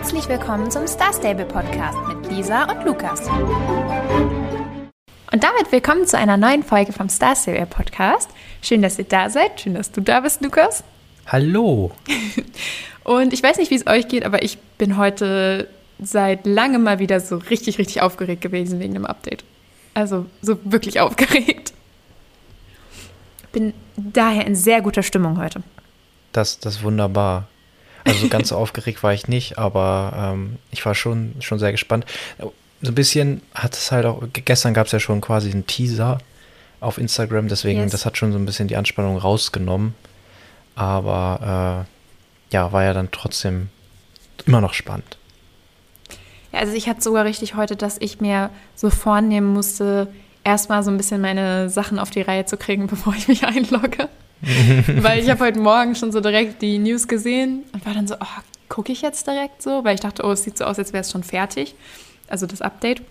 [0.00, 3.28] Herzlich willkommen zum Star Stable Podcast mit Lisa und Lukas.
[5.32, 8.30] Und damit willkommen zu einer neuen Folge vom Star Stable Podcast.
[8.62, 9.60] Schön, dass ihr da seid.
[9.60, 10.84] Schön, dass du da bist, Lukas.
[11.26, 11.90] Hallo.
[13.02, 15.68] Und ich weiß nicht, wie es euch geht, aber ich bin heute
[15.98, 19.42] seit langem mal wieder so richtig, richtig aufgeregt gewesen wegen dem Update.
[19.94, 21.72] Also so wirklich aufgeregt.
[23.50, 25.60] Bin daher in sehr guter Stimmung heute.
[26.30, 27.48] Das, das ist wunderbar.
[28.08, 32.06] Also so ganz aufgeregt war ich nicht, aber ähm, ich war schon, schon sehr gespannt.
[32.38, 32.52] So
[32.90, 36.18] ein bisschen hat es halt auch, gestern gab es ja schon quasi einen Teaser
[36.80, 37.92] auf Instagram, deswegen, yes.
[37.92, 39.94] das hat schon so ein bisschen die Anspannung rausgenommen.
[40.74, 43.68] Aber äh, ja, war ja dann trotzdem
[44.46, 45.18] immer noch spannend.
[46.52, 50.08] Ja, also ich hatte sogar richtig heute, dass ich mir so vornehmen musste,
[50.44, 54.08] erstmal so ein bisschen meine Sachen auf die Reihe zu kriegen, bevor ich mich einlogge.
[55.02, 58.14] weil ich habe heute Morgen schon so direkt die News gesehen und war dann so,
[58.20, 59.84] oh, gucke ich jetzt direkt so?
[59.84, 61.74] Weil ich dachte, oh, es sieht so aus, als wäre es schon fertig.
[62.28, 63.02] Also das Update.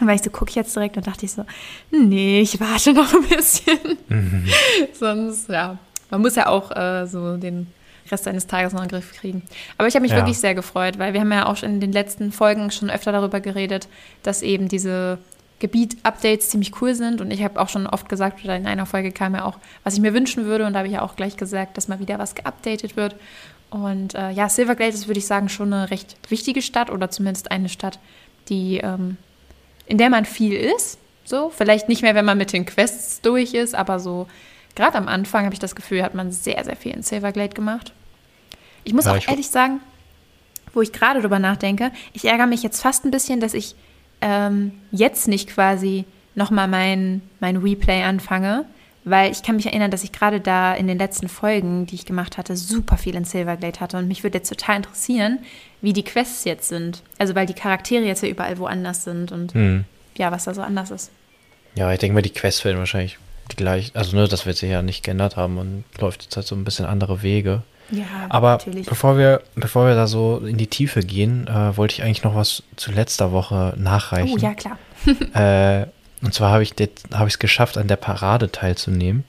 [0.00, 1.44] Und weil ich so, gucke ich jetzt direkt und dachte ich so,
[1.90, 3.78] nee, ich warte noch ein bisschen.
[4.08, 4.46] Mhm.
[4.92, 5.78] Sonst, ja,
[6.10, 7.66] man muss ja auch äh, so den
[8.10, 9.42] Rest seines Tages noch in den Griff kriegen.
[9.78, 10.18] Aber ich habe mich ja.
[10.18, 13.40] wirklich sehr gefreut, weil wir haben ja auch in den letzten Folgen schon öfter darüber
[13.40, 13.88] geredet,
[14.22, 15.18] dass eben diese
[15.62, 17.20] Gebiet-Updates ziemlich cool sind.
[17.20, 19.94] Und ich habe auch schon oft gesagt, oder in einer Folge kam ja auch, was
[19.94, 20.66] ich mir wünschen würde.
[20.66, 23.14] Und da habe ich ja auch gleich gesagt, dass mal wieder was geupdatet wird.
[23.70, 27.52] Und äh, ja, Silverglade ist, würde ich sagen, schon eine recht wichtige Stadt oder zumindest
[27.52, 28.00] eine Stadt,
[28.48, 29.16] die, ähm,
[29.86, 30.98] in der man viel ist.
[31.24, 34.26] So, vielleicht nicht mehr, wenn man mit den Quests durch ist, aber so
[34.74, 37.92] gerade am Anfang habe ich das Gefühl, hat man sehr, sehr viel in Silverglade gemacht.
[38.82, 39.80] Ich muss ja, auch ich ehrlich sagen,
[40.74, 43.76] wo ich gerade drüber nachdenke, ich ärgere mich jetzt fast ein bisschen, dass ich
[44.22, 48.64] ähm, jetzt nicht quasi nochmal mein, mein Replay anfange,
[49.04, 52.06] weil ich kann mich erinnern, dass ich gerade da in den letzten Folgen, die ich
[52.06, 53.98] gemacht hatte, super viel in Silverglade hatte.
[53.98, 55.40] Und mich würde jetzt total interessieren,
[55.80, 57.02] wie die Quests jetzt sind.
[57.18, 59.84] Also weil die Charaktere jetzt ja überall woanders sind und hm.
[60.16, 61.10] ja, was da so anders ist.
[61.74, 63.18] Ja, ich denke mal, die Quests werden wahrscheinlich
[63.50, 63.96] die gleichen.
[63.96, 66.64] Also ne, das wird sich ja nicht geändert haben und läuft jetzt halt so ein
[66.64, 67.62] bisschen andere Wege.
[67.90, 68.86] Ja, Aber natürlich.
[68.86, 72.34] bevor wir, bevor wir da so in die Tiefe gehen, äh, wollte ich eigentlich noch
[72.34, 74.34] was zu letzter Woche nachreichen.
[74.34, 74.78] Oh, ja, klar.
[75.34, 75.86] äh,
[76.24, 79.24] und zwar habe ich es geschafft, an der Parade teilzunehmen.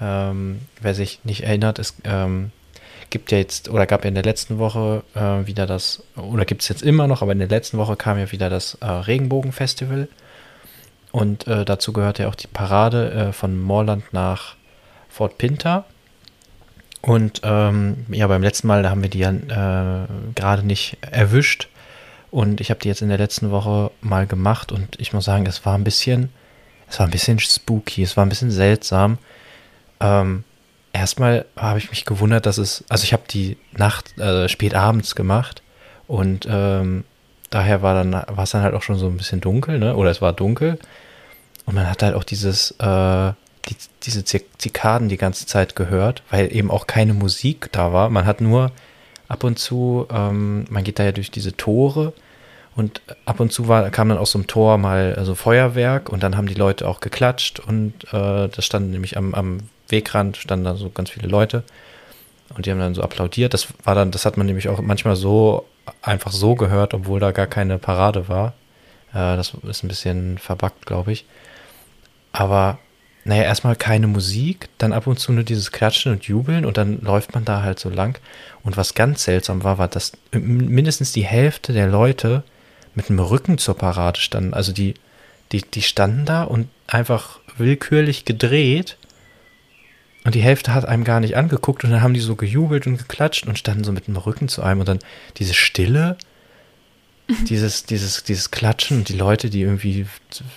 [0.00, 2.50] Ähm, wer sich nicht erinnert, es ähm,
[3.10, 6.62] gibt ja jetzt, oder gab ja in der letzten Woche äh, wieder das, oder gibt
[6.62, 10.08] es jetzt immer noch, aber in der letzten Woche kam ja wieder das äh, Regenbogenfestival.
[11.12, 14.56] Und äh, dazu gehört ja auch die Parade äh, von Moorland nach
[15.08, 15.86] Fort Pinter.
[17.06, 21.68] Und ähm, ja, beim letzten Mal, da haben wir die ja äh, gerade nicht erwischt.
[22.32, 25.46] Und ich habe die jetzt in der letzten Woche mal gemacht und ich muss sagen,
[25.46, 26.30] es war ein bisschen,
[26.90, 29.18] es war ein bisschen spooky, es war ein bisschen seltsam.
[30.00, 30.42] Ähm,
[30.92, 35.14] erstmal habe ich mich gewundert, dass es, also ich habe die Nacht, äh, spät abends
[35.14, 35.62] gemacht
[36.08, 37.04] und ähm,
[37.50, 39.94] daher war dann, war es dann halt auch schon so ein bisschen dunkel, ne?
[39.94, 40.80] Oder es war dunkel.
[41.66, 43.32] Und man hat halt auch dieses, äh,
[43.68, 48.10] die, diese Zikaden die ganze Zeit gehört, weil eben auch keine Musik da war.
[48.10, 48.72] Man hat nur
[49.28, 52.12] ab und zu, ähm, man geht da ja durch diese Tore
[52.76, 56.22] und ab und zu war, kam dann aus so einem Tor mal also Feuerwerk und
[56.22, 60.64] dann haben die Leute auch geklatscht und äh, das stand nämlich am, am Wegrand, standen
[60.64, 61.64] da so ganz viele Leute
[62.54, 63.54] und die haben dann so applaudiert.
[63.54, 65.66] Das war dann, das hat man nämlich auch manchmal so
[66.02, 68.54] einfach so gehört, obwohl da gar keine Parade war.
[69.12, 71.24] Äh, das ist ein bisschen verbackt, glaube ich.
[72.32, 72.78] Aber
[73.26, 77.00] naja, erstmal keine Musik, dann ab und zu nur dieses Klatschen und Jubeln und dann
[77.00, 78.20] läuft man da halt so lang.
[78.62, 82.44] Und was ganz seltsam war, war, dass mindestens die Hälfte der Leute
[82.94, 84.54] mit dem Rücken zur Parade standen.
[84.54, 84.94] Also die,
[85.50, 88.96] die, die standen da und einfach willkürlich gedreht.
[90.24, 92.96] Und die Hälfte hat einem gar nicht angeguckt und dann haben die so gejubelt und
[92.96, 95.00] geklatscht und standen so mit dem Rücken zu einem und dann
[95.36, 96.16] diese Stille
[97.48, 100.06] dieses, dieses, dieses Klatschen und die Leute, die irgendwie,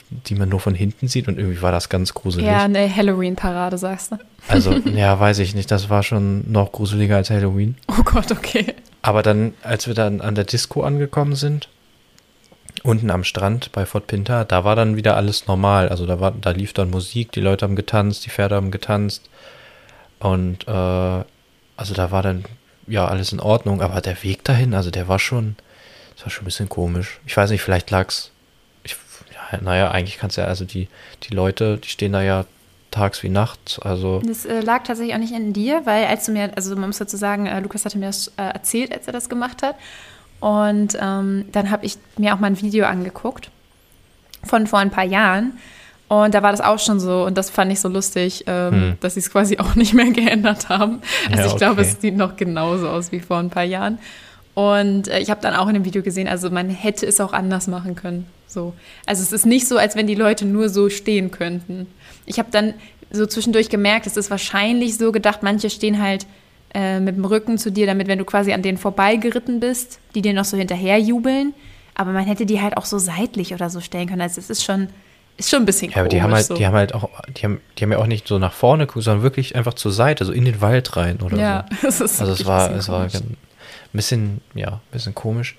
[0.10, 2.46] die man nur von hinten sieht und irgendwie war das ganz gruselig.
[2.46, 4.18] Ja, eine Halloween-Parade, sagst du.
[4.48, 7.76] Also, ja, weiß ich nicht, das war schon noch gruseliger als Halloween.
[7.88, 8.76] Oh Gott, okay.
[9.02, 11.70] Aber dann, als wir dann an der Disco angekommen sind,
[12.84, 15.90] unten am Strand bei Fort Pinter, da war dann wieder alles normal.
[15.90, 19.30] Also da war, da lief dann Musik, die Leute haben getanzt, die Pferde haben getanzt.
[20.20, 22.46] Und äh, also da war dann
[22.88, 25.56] ja alles in Ordnung, aber der Weg dahin, also der war schon,
[26.20, 27.22] das war schon ein bisschen komisch.
[27.26, 28.32] Ich weiß nicht, vielleicht lag's.
[28.84, 28.98] Ich,
[29.32, 30.90] ja, naja, eigentlich kannst du ja, also die,
[31.24, 32.44] die Leute, die stehen da ja
[32.92, 33.80] tags wie nachts.
[33.80, 36.90] Also das äh, lag tatsächlich auch nicht in dir, weil als du mir, also man
[36.90, 39.76] muss dazu sagen, äh, Lukas hatte mir das äh, erzählt, als er das gemacht hat.
[40.42, 43.50] Und ähm, dann habe ich mir auch mal ein Video angeguckt
[44.44, 45.58] von vor ein paar Jahren.
[46.10, 48.98] Und da war das auch schon so, und das fand ich so lustig, ähm, hm.
[49.00, 51.02] dass sie es quasi auch nicht mehr geändert haben.
[51.30, 54.00] Also ja, ich glaube, es sieht noch genauso aus wie vor ein paar Jahren.
[54.60, 57.32] Und äh, ich habe dann auch in dem Video gesehen, also man hätte es auch
[57.32, 58.26] anders machen können.
[58.46, 58.74] So.
[59.06, 61.88] Also es ist nicht so, als wenn die Leute nur so stehen könnten.
[62.26, 62.74] Ich habe dann
[63.10, 66.28] so zwischendurch gemerkt, es ist wahrscheinlich so gedacht, manche stehen halt
[66.74, 70.22] äh, mit dem Rücken zu dir, damit wenn du quasi an denen vorbeigeritten bist, die
[70.22, 71.54] dir noch so hinterher jubeln.
[71.96, 74.22] Aber man hätte die halt auch so seitlich oder so stellen können.
[74.22, 74.90] Also es ist schon,
[75.38, 76.56] ist schon ein bisschen Ja, aber die haben halt, so.
[76.56, 79.06] die haben halt auch, die haben, die haben ja auch nicht so nach vorne geguckt,
[79.06, 81.88] sondern wirklich einfach zur Seite, so in den Wald rein oder ja, so.
[81.88, 83.08] Es ist also es war, es war
[83.94, 85.56] ein bisschen, ja, ein bisschen komisch.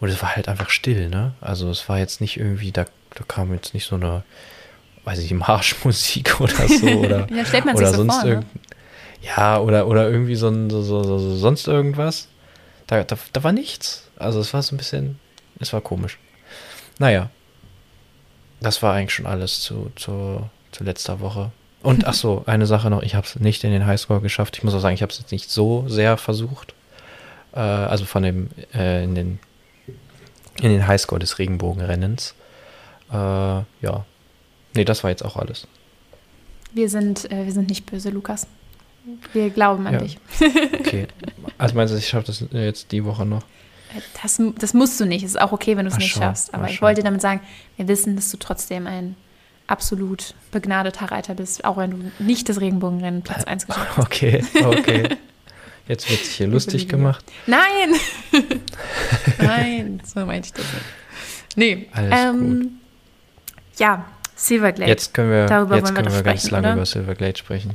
[0.00, 1.34] Und es war halt einfach still, ne?
[1.40, 2.84] Also es war jetzt nicht irgendwie, da,
[3.14, 4.22] da kam jetzt nicht so eine,
[5.04, 8.44] weiß ich, Marschmusik oder so oder, ja, stellt man oder sich so sonst vor, ne?
[9.22, 12.28] Ja, oder, oder irgendwie so, ein, so, so, so, sonst irgendwas.
[12.86, 14.08] Da, da, da war nichts.
[14.16, 15.18] Also es war so ein bisschen,
[15.58, 16.18] es war komisch.
[16.98, 17.30] Naja,
[18.60, 21.50] das war eigentlich schon alles zu, zu, zu letzter Woche.
[21.82, 24.56] Und ach so, eine Sache noch, ich habe es nicht in den Highscore geschafft.
[24.56, 26.73] Ich muss auch sagen, ich habe es jetzt nicht so sehr versucht.
[27.54, 29.38] Äh, also von dem, äh, in den,
[30.60, 32.34] in den Highscore des Regenbogenrennens.
[33.10, 34.04] Äh, ja.
[34.74, 35.66] Nee, das war jetzt auch alles.
[36.72, 38.46] Wir sind, äh, wir sind nicht böse, Lukas.
[39.32, 39.98] Wir glauben an Ja.
[40.00, 40.18] dich.
[40.80, 41.06] Okay.
[41.58, 43.42] Also meinst du, ich schaffe das jetzt die Woche noch?
[44.20, 45.22] Das, das musst du nicht.
[45.22, 46.52] Es ist auch okay, wenn du es nicht schau, schaffst.
[46.52, 46.86] Aber ich schau.
[46.86, 47.40] wollte damit sagen,
[47.76, 49.14] wir wissen, dass du trotzdem ein
[49.68, 54.04] absolut begnadeter Reiter bist, auch wenn du nicht das Regenbogenrennen Platz 1 geschafft hast.
[54.04, 55.08] Okay, okay.
[55.86, 57.24] Jetzt wird sich hier lustig gemacht.
[57.46, 57.94] Nein!
[59.38, 60.84] Nein, so meinte ich das nicht.
[61.56, 61.88] Nee.
[61.92, 62.80] Alles ähm,
[63.78, 64.90] Ja, Silverglade.
[64.90, 66.76] Jetzt können wir, Darüber jetzt wir können doch wir ganz sprechen, lange oder?
[66.76, 67.72] über Silverglade sprechen.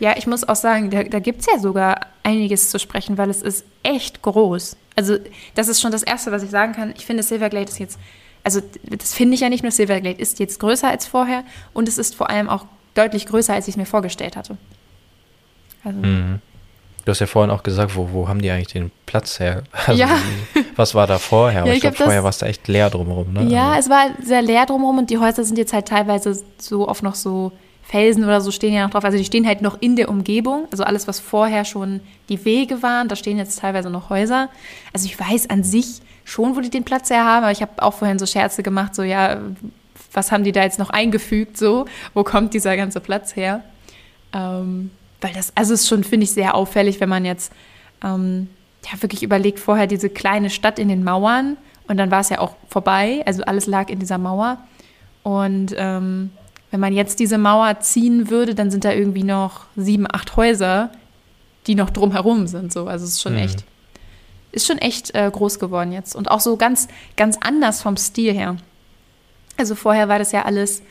[0.00, 3.30] Ja, ich muss auch sagen, da, da gibt es ja sogar einiges zu sprechen, weil
[3.30, 4.76] es ist echt groß.
[4.96, 5.18] Also,
[5.54, 6.92] das ist schon das Erste, was ich sagen kann.
[6.96, 7.98] Ich finde, Silverglade ist jetzt,
[8.42, 11.98] also das finde ich ja nicht nur, Silverglade ist jetzt größer als vorher und es
[11.98, 14.56] ist vor allem auch deutlich größer, als ich es mir vorgestellt hatte.
[15.84, 16.40] Also, Mhm.
[17.04, 19.64] Du hast ja vorhin auch gesagt, wo, wo haben die eigentlich den Platz her?
[19.86, 20.18] Also, Ja.
[20.76, 21.66] Was war da vorher?
[21.66, 23.32] Ja, ich glaube, vorher war es da echt leer drumherum.
[23.32, 23.44] Ne?
[23.44, 26.88] Ja, Also, es war sehr leer drumherum und die Häuser sind jetzt halt teilweise so
[26.88, 27.52] auf noch so
[27.82, 29.04] Felsen oder so stehen ja noch drauf.
[29.04, 30.66] Also die stehen halt noch in der Umgebung.
[30.70, 34.48] Also alles, was vorher schon die Wege waren, da stehen jetzt teilweise noch Häuser.
[34.92, 37.70] Also ich weiß an sich schon, wo die den Platz her haben, aber ich habe
[37.82, 39.36] auch vorhin so Scherze gemacht, so ja,
[40.12, 41.84] was haben die da jetzt noch eingefügt, so,
[42.14, 43.62] wo kommt dieser ganze Platz her?
[44.32, 44.90] Ähm,
[45.24, 47.50] weil das, also es ist schon, finde ich, sehr auffällig, wenn man jetzt
[48.04, 48.48] ähm,
[48.84, 51.56] ja, wirklich überlegt, vorher diese kleine Stadt in den Mauern
[51.88, 54.58] und dann war es ja auch vorbei, also alles lag in dieser Mauer.
[55.22, 56.30] Und ähm,
[56.70, 60.90] wenn man jetzt diese Mauer ziehen würde, dann sind da irgendwie noch sieben, acht Häuser,
[61.66, 62.70] die noch drumherum sind.
[62.70, 62.86] So.
[62.86, 63.38] Also es ist schon Mhm.
[63.38, 63.64] echt,
[64.52, 66.14] ist schon echt äh, groß geworden jetzt.
[66.14, 68.56] Und auch so ganz, ganz anders vom Stil her.
[69.56, 70.82] Also vorher war das ja alles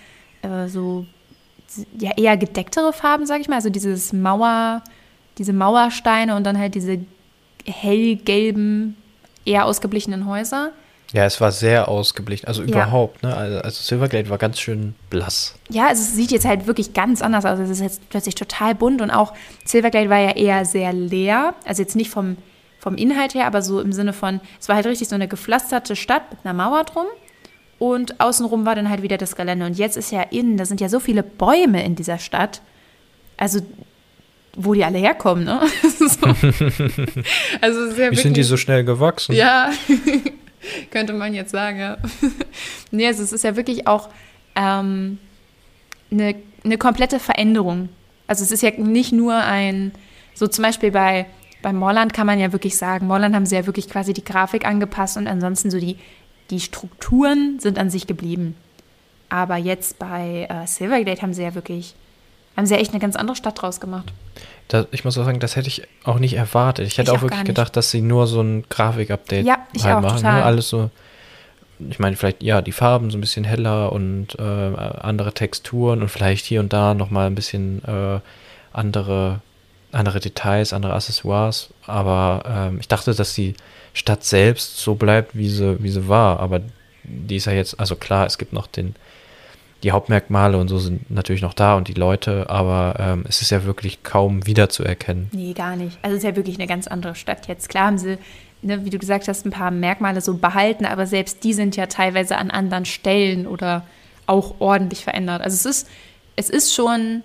[0.41, 1.06] äh, so
[2.00, 3.56] ja eher gedecktere Farben, sag ich mal.
[3.56, 4.81] Also dieses Mauer,
[5.38, 7.00] diese Mauersteine und dann halt diese
[7.66, 8.96] hellgelben,
[9.46, 10.72] eher ausgeblichenen Häuser.
[11.12, 12.48] ja, es war sehr ausgeblichen.
[12.48, 12.70] Also Ja.
[12.70, 13.22] überhaupt.
[13.22, 13.36] Ne?
[13.36, 15.54] Also, also Silverglade war ganz schön blass.
[15.70, 17.60] Ja, also es sieht jetzt halt wirklich ganz anders aus.
[17.60, 19.31] Es ist jetzt plötzlich total bunt und auch
[19.64, 21.54] Silverglade war ja eher sehr leer.
[21.66, 22.38] Also jetzt nicht vom,
[22.80, 25.96] vom Inhalt her, aber so im Sinne von, es war halt richtig so eine gepflasterte
[25.96, 27.06] Stadt mit einer Mauer drum.
[27.83, 29.65] Und außenrum war dann halt wieder das Gelände.
[29.65, 32.62] Und jetzt ist ja innen, da sind ja so viele Bäume in dieser Stadt.
[33.35, 33.59] Also,
[34.56, 35.59] wo die alle herkommen, ne?
[36.00, 36.27] so.
[37.59, 39.35] Also, ist ja Wie sind die wirklich- so schnell gewachsen?
[39.35, 39.69] ja,
[40.91, 41.98] könnte man jetzt sagen, ja.
[42.91, 44.08] nee, also es ist ja wirklich auch
[44.55, 45.17] ähm,
[46.10, 47.89] eine, eine komplette Veränderung.
[48.27, 49.91] Also es ist ja nicht nur ein,
[50.34, 51.25] so zum Beispiel bei,
[51.62, 54.65] bei Morland kann man ja wirklich sagen, Morland haben sie ja wirklich quasi die Grafik
[54.65, 55.98] angepasst und ansonsten so die,
[56.50, 58.55] die Strukturen sind an sich geblieben.
[59.29, 61.95] Aber jetzt bei äh, Silverglade haben sie ja wirklich,
[62.55, 64.13] haben sie ja echt eine ganz andere Stadt draus gemacht.
[64.67, 66.88] Das, ich muss auch sagen, das hätte ich auch nicht erwartet.
[66.88, 69.83] Ich hätte Ich auch auch wirklich gedacht, dass sie nur so ein Grafik-Update Ja, ich
[69.83, 70.17] halt auch, machen.
[70.17, 70.39] total.
[70.39, 70.43] Ne?
[70.45, 70.89] Alles so,
[71.89, 76.09] ich meine, vielleicht, ja, die Farben so ein bisschen heller und äh, andere Texturen und
[76.09, 78.19] vielleicht hier und da nochmal ein bisschen äh,
[78.71, 79.41] andere,
[79.91, 81.69] andere Details, andere Accessoires.
[81.85, 83.55] Aber ähm, ich dachte, dass die
[83.93, 86.39] Stadt selbst so bleibt, wie sie, wie sie war.
[86.39, 86.62] Aber
[87.03, 88.95] die ist ja jetzt, also klar, es gibt noch den,
[89.83, 93.51] die Hauptmerkmale und so sind natürlich noch da und die Leute, aber ähm, es ist
[93.51, 95.29] ja wirklich kaum wiederzuerkennen.
[95.31, 95.97] Nee, gar nicht.
[96.01, 97.69] Also es ist ja wirklich eine ganz andere Stadt jetzt.
[97.69, 98.17] Klar haben sie,
[98.62, 101.85] ne, wie du gesagt hast, ein paar Merkmale so behalten, aber selbst die sind ja
[101.85, 103.85] teilweise an anderen Stellen oder
[104.25, 105.41] auch ordentlich verändert.
[105.41, 105.89] Also es ist,
[106.35, 107.23] es ist schon,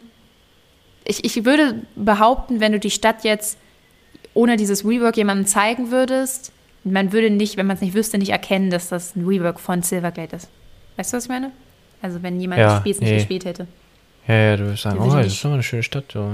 [1.04, 3.56] ich, ich würde behaupten, wenn du die Stadt jetzt
[4.34, 6.52] ohne dieses Rework jemandem zeigen würdest,
[6.84, 9.82] man würde nicht, wenn man es nicht wüsste, nicht erkennen, dass das ein Rework von
[9.82, 10.48] Silverglade ist.
[10.96, 11.50] Weißt du, was ich meine?
[12.02, 13.14] Also wenn jemand Ja, das Spiel nicht nee.
[13.16, 13.66] gespielt hätte.
[14.26, 16.14] Ja, ja, du wirst sagen, oh, das nicht- ist doch mal eine schöne Stadt.
[16.14, 16.28] Ja.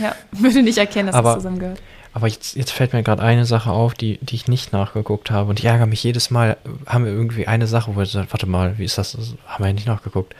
[0.00, 0.14] ja.
[0.32, 1.80] Würde nicht erkennen, dass Aber- das zusammengehört.
[2.14, 5.48] Aber jetzt, jetzt fällt mir gerade eine Sache auf, die, die ich nicht nachgeguckt habe.
[5.48, 8.44] Und ich ärgere mich jedes Mal, haben wir irgendwie eine Sache, wo wir sagen, warte
[8.46, 9.12] mal, wie ist das?
[9.12, 10.34] das haben wir ja nicht nachgeguckt.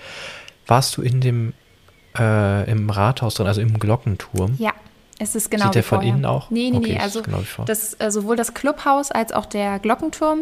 [0.66, 1.54] Warst du in dem,
[2.18, 4.54] äh, im Rathaus drin, also im Glockenturm?
[4.58, 4.72] Ja,
[5.22, 6.12] es ist genau Sieht der von vorher.
[6.14, 6.50] innen auch?
[6.50, 6.98] Nee, nee, Okay, nee.
[6.98, 10.40] Also genau das, äh, sowohl das Clubhaus als auch der Glockenturm,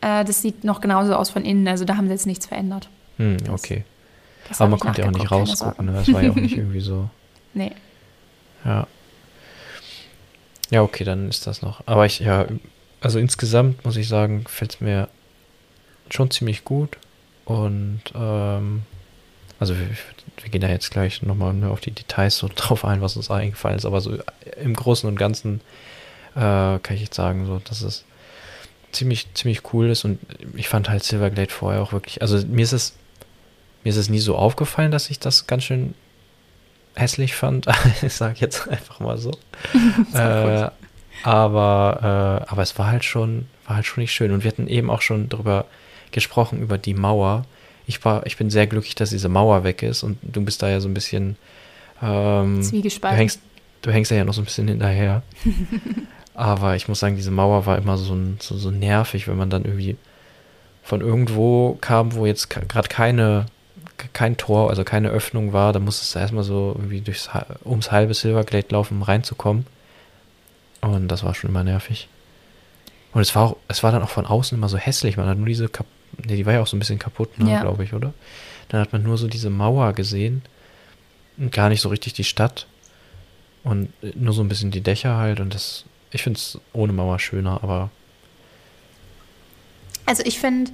[0.00, 1.66] äh, das sieht noch genauso aus von innen.
[1.68, 2.88] Also da haben sie jetzt nichts verändert.
[3.18, 3.84] Hm, das- okay.
[4.48, 5.92] Das Aber hab man konnte ja auch nicht rausgucken, ne?
[5.92, 7.08] Das war ja auch nicht irgendwie so.
[7.54, 7.72] Nee.
[8.64, 8.86] Ja.
[10.70, 11.82] Ja, okay, dann ist das noch.
[11.86, 12.46] Aber ich, ja,
[13.00, 15.08] also insgesamt muss ich sagen, gefällt es mir
[16.10, 16.96] schon ziemlich gut.
[17.44, 18.82] Und ähm,
[19.64, 19.88] also wir,
[20.42, 23.30] wir gehen da jetzt gleich nochmal ne, auf die Details so drauf ein, was uns
[23.30, 23.86] eingefallen ist.
[23.86, 24.18] Aber so
[24.62, 25.62] im Großen und Ganzen
[26.34, 28.04] äh, kann ich jetzt sagen, so, dass es
[28.92, 30.04] ziemlich, ziemlich cool ist.
[30.04, 30.18] Und
[30.54, 32.94] ich fand halt Silverglade vorher auch wirklich, also mir ist es,
[33.84, 35.94] mir ist es nie so aufgefallen, dass ich das ganz schön
[36.94, 37.66] hässlich fand.
[38.02, 39.30] ich sage jetzt einfach mal so.
[40.14, 40.68] äh,
[41.22, 44.30] aber, äh, aber es war halt schon, war halt schon nicht schön.
[44.30, 45.64] Und wir hatten eben auch schon darüber
[46.12, 47.46] gesprochen, über die Mauer.
[47.86, 50.68] Ich war, ich bin sehr glücklich, dass diese Mauer weg ist und du bist da
[50.68, 51.36] ja so ein bisschen,
[52.02, 53.18] ähm, du Zwiegespalten.
[53.18, 53.40] hängst,
[53.82, 55.22] du hängst ja noch so ein bisschen hinterher.
[56.34, 59.50] aber ich muss sagen, diese Mauer war immer so, ein, so, so nervig, wenn man
[59.50, 59.96] dann irgendwie
[60.82, 63.46] von irgendwo kam, wo jetzt gerade keine,
[64.12, 67.30] kein Tor, also keine Öffnung war, dann musstest du erstmal so irgendwie durchs,
[67.64, 69.66] ums halbe Silverglade laufen, um reinzukommen.
[70.80, 72.08] Und das war schon immer nervig.
[73.12, 75.16] Und es war auch, es war dann auch von außen immer so hässlich.
[75.16, 75.70] Man hat nur diese,
[76.24, 77.60] Nee, die war ja auch so ein bisschen kaputt, ne, Ja.
[77.60, 78.12] glaube ich, oder?
[78.68, 80.42] Dann hat man nur so diese Mauer gesehen
[81.36, 82.66] und gar nicht so richtig die Stadt.
[83.62, 85.40] Und äh, nur so ein bisschen die Dächer halt.
[85.40, 87.90] Und das, ich finde es ohne Mauer schöner, aber
[90.06, 90.70] Also ich finde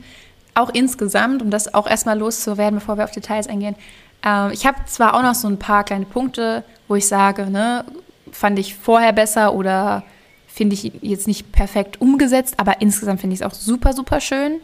[0.55, 3.77] auch insgesamt, um das auch erstmal loszuwerden, bevor wir auf Details eingehen,
[4.25, 7.85] ähm, ich habe zwar auch noch so ein paar kleine Punkte, wo ich sage, ne,
[8.33, 10.03] fand ich vorher besser oder
[10.47, 14.61] finde ich jetzt nicht perfekt umgesetzt, aber insgesamt finde ich es auch super, super schön.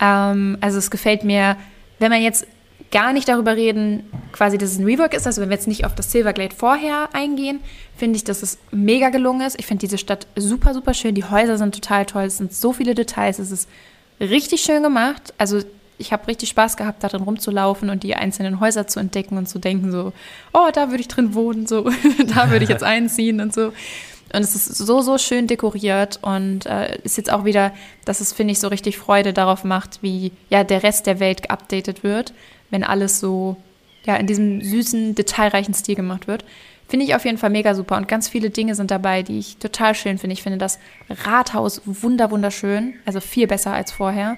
[0.00, 1.56] Ähm, also es gefällt mir,
[1.98, 2.46] wenn wir jetzt
[2.90, 5.84] gar nicht darüber reden, quasi, dass es ein Rework ist, also wenn wir jetzt nicht
[5.84, 7.60] auf das Silverglade vorher eingehen,
[7.96, 9.58] finde ich, dass es mega gelungen ist.
[9.58, 11.14] Ich finde diese Stadt super, super schön.
[11.14, 12.24] Die Häuser sind total toll.
[12.24, 13.38] Es sind so viele Details.
[13.38, 13.68] Es ist
[14.20, 15.34] richtig schön gemacht.
[15.36, 15.60] Also
[15.98, 19.48] ich habe richtig Spaß gehabt, da drin rumzulaufen und die einzelnen Häuser zu entdecken und
[19.48, 20.12] zu denken so,
[20.54, 21.82] oh, da würde ich drin wohnen, so,
[22.34, 23.72] da würde ich jetzt einziehen und so.
[24.32, 27.72] Und es ist so, so schön dekoriert und äh, ist jetzt auch wieder,
[28.04, 31.42] dass es, finde ich, so richtig Freude darauf macht, wie ja der Rest der Welt
[31.44, 32.34] geupdatet wird,
[32.70, 33.56] wenn alles so
[34.04, 36.44] ja in diesem süßen, detailreichen Stil gemacht wird.
[36.88, 39.58] Finde ich auf jeden Fall mega super und ganz viele Dinge sind dabei, die ich
[39.58, 40.32] total schön finde.
[40.32, 40.78] Ich finde das
[41.10, 44.36] Rathaus wunder, wunderschön, also viel besser als vorher.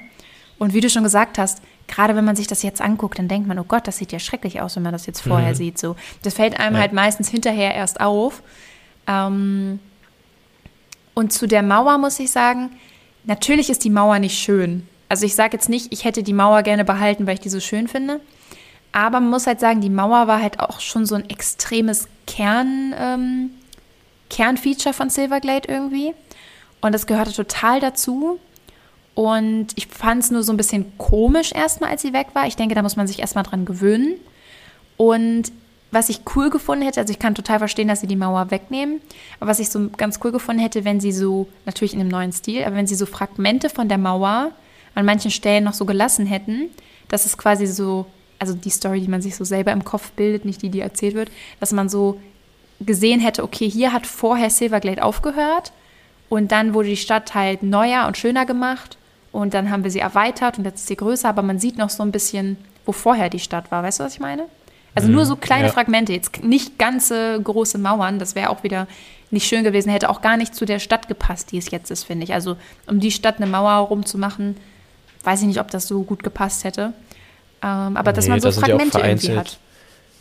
[0.58, 3.48] Und wie du schon gesagt hast, gerade wenn man sich das jetzt anguckt, dann denkt
[3.48, 5.54] man, oh Gott, das sieht ja schrecklich aus, wenn man das jetzt vorher Mhm.
[5.54, 5.78] sieht.
[5.78, 6.82] So, das fällt einem Ja.
[6.82, 8.42] halt meistens hinterher erst auf.
[9.10, 9.80] Ähm,
[11.14, 12.70] und zu der Mauer muss ich sagen,
[13.24, 14.86] natürlich ist die Mauer nicht schön.
[15.08, 17.60] Also ich sage jetzt nicht, ich hätte die Mauer gerne behalten, weil ich die so
[17.60, 18.20] schön finde.
[18.92, 22.94] Aber man muss halt sagen, die Mauer war halt auch schon so ein extremes Kern,
[22.96, 23.50] ähm,
[24.30, 26.14] Kernfeature von Silverglade irgendwie.
[26.80, 28.38] Und das gehörte total dazu.
[29.14, 32.46] Und ich fand es nur so ein bisschen komisch erstmal, als sie weg war.
[32.46, 34.14] Ich denke, da muss man sich erstmal dran gewöhnen.
[34.96, 35.52] Und
[35.90, 39.00] was ich cool gefunden hätte, also ich kann total verstehen, dass sie die Mauer wegnehmen,
[39.40, 42.32] aber was ich so ganz cool gefunden hätte, wenn sie so, natürlich in einem neuen
[42.32, 44.52] Stil, aber wenn sie so Fragmente von der Mauer
[44.94, 46.70] an manchen Stellen noch so gelassen hätten,
[47.08, 48.06] dass es quasi so,
[48.38, 51.14] also die Story, die man sich so selber im Kopf bildet, nicht die, die erzählt
[51.14, 52.20] wird, dass man so
[52.80, 55.72] gesehen hätte, okay, hier hat vorher Silverglade aufgehört
[56.28, 58.96] und dann wurde die Stadt halt neuer und schöner gemacht
[59.32, 61.90] und dann haben wir sie erweitert und jetzt ist sie größer, aber man sieht noch
[61.90, 62.56] so ein bisschen,
[62.86, 63.82] wo vorher die Stadt war.
[63.82, 64.46] Weißt du, was ich meine?
[64.94, 65.72] Also nur so kleine ja.
[65.72, 68.86] Fragmente, jetzt nicht ganze große Mauern, das wäre auch wieder
[69.30, 72.04] nicht schön gewesen, hätte auch gar nicht zu der Stadt gepasst, die es jetzt ist,
[72.04, 72.34] finde ich.
[72.34, 72.56] Also
[72.86, 74.56] um die Stadt eine Mauer rumzumachen,
[75.22, 76.92] weiß ich nicht, ob das so gut gepasst hätte.
[77.62, 79.58] Ähm, aber dass Nee, man so da sind ja Fragmente irgendwie hat.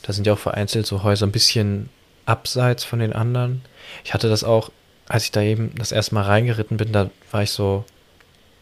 [0.04, 1.90] Da sind ja auch vereinzelt so Häuser ein bisschen
[2.26, 3.62] abseits von den anderen.
[4.04, 4.72] Ich hatte das auch,
[5.08, 7.86] als ich da eben das erste Mal reingeritten bin, da war ich so,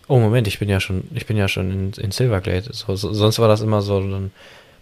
[0.08, 2.70] oh Moment, ich bin ja schon, ich bin ja schon in, in Silverglade.
[2.72, 4.32] So, so, sonst war das immer so, dann,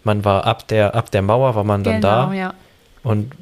[0.06, 2.54] man war ab der, ab der Mauer war man dann Genau, da ja.
[3.02, 3.32] und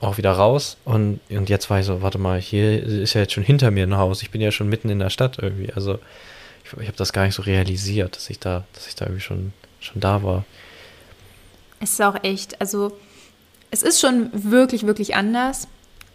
[0.00, 0.76] auch wieder raus.
[0.84, 3.84] Und, und jetzt war ich so, warte mal, hier ist ja jetzt schon hinter mir
[3.84, 4.22] ein Haus.
[4.22, 5.72] Ich bin ja schon mitten in der Stadt irgendwie.
[5.72, 5.98] Also
[6.64, 9.22] ich, ich habe das gar nicht so realisiert, dass ich da, dass ich da irgendwie
[9.22, 10.44] schon, schon da war.
[11.80, 12.96] Es ist auch echt, also
[13.70, 15.66] es ist schon wirklich, wirklich anders.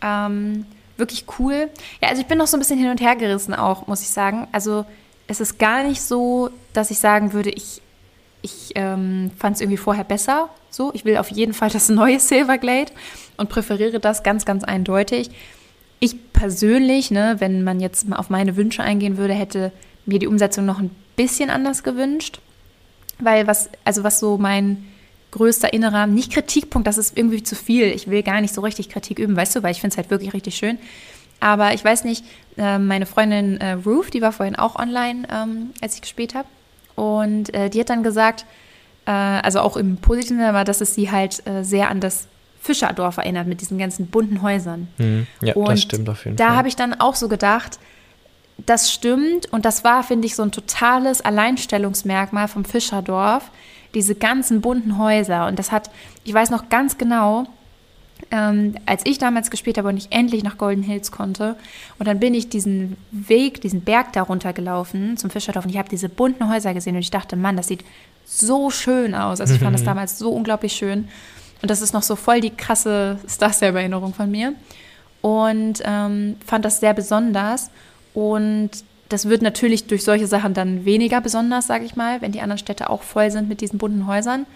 [0.02, 0.66] Ähm,
[0.98, 1.70] wirklich cool.
[2.02, 4.10] Ja, also ich bin noch so ein bisschen hin und her gerissen auch, muss ich
[4.10, 4.48] sagen.
[4.52, 4.86] Also
[5.28, 7.82] es ist gar nicht so, dass ich sagen würde, ich,
[8.44, 10.50] ich ähm, fand es irgendwie vorher besser.
[10.70, 12.92] So, ich will auf jeden Fall das neue Silverglade
[13.38, 15.32] und präferiere das ganz, ganz eindeutig.
[16.00, 19.72] ich persönlich, ne, wenn man jetzt mal auf meine Wünsche eingehen würde, hätte
[20.06, 22.42] mir die Umsetzung noch ein bisschen anders gewünscht.
[23.20, 24.86] Weil was, also was so mein
[25.32, 27.86] größter innerer, nicht Kritikpunkt, das ist irgendwie zu viel.
[27.86, 30.10] Ich will gar nicht so richtig Kritik üben, weißt du, weil ich finde es halt
[30.10, 30.78] wirklich richtig schön.
[31.40, 32.26] Aber ich weiß nicht,
[32.58, 36.48] äh, meine Freundin äh, Ruth, die war vorhin auch online, ähm, als ich gespielt habe.
[36.96, 38.46] Und äh, die hat dann gesagt,
[39.06, 42.28] äh, also auch im Positiven, aber dass es sie halt äh, sehr an das
[42.62, 44.88] Fischerdorf erinnert mit diesen ganzen bunten Häusern.
[44.98, 45.28] Mhm.
[45.42, 46.54] Ja, und das stimmt auf jeden da Fall.
[46.54, 47.80] Da habe ich dann auch so gedacht,
[48.66, 53.52] das stimmt und das war, finde ich, so ein totales Alleinstellungsmerkmal vom Fischerdorf,
[53.94, 55.48] diese ganzen bunten Häuser.
[55.48, 55.90] Und das hat,
[56.24, 57.48] ich weiß noch ganz genau,
[58.34, 61.56] ähm, als ich damals gespielt habe und ich endlich nach Golden Hills konnte.
[62.00, 65.88] Und dann bin ich diesen Weg, diesen Berg da runtergelaufen zum Fischerdorf und ich habe
[65.88, 67.86] diese bunten Häuser gesehen und ich dachte, Mann, das sieht
[68.26, 69.40] so schön aus.
[69.40, 71.08] Also ich fand das damals so unglaublich schön.
[71.62, 74.56] Und das ist noch so voll die krasse Star Stable-Erinnerung von mir.
[75.22, 77.70] Und ähm, fand das sehr besonders.
[78.16, 78.72] Und
[79.10, 82.58] das wird natürlich durch solche Sachen dann weniger besonders, sage ich mal, wenn die anderen
[82.58, 84.48] Städte auch voll sind mit diesen bunten Häusern.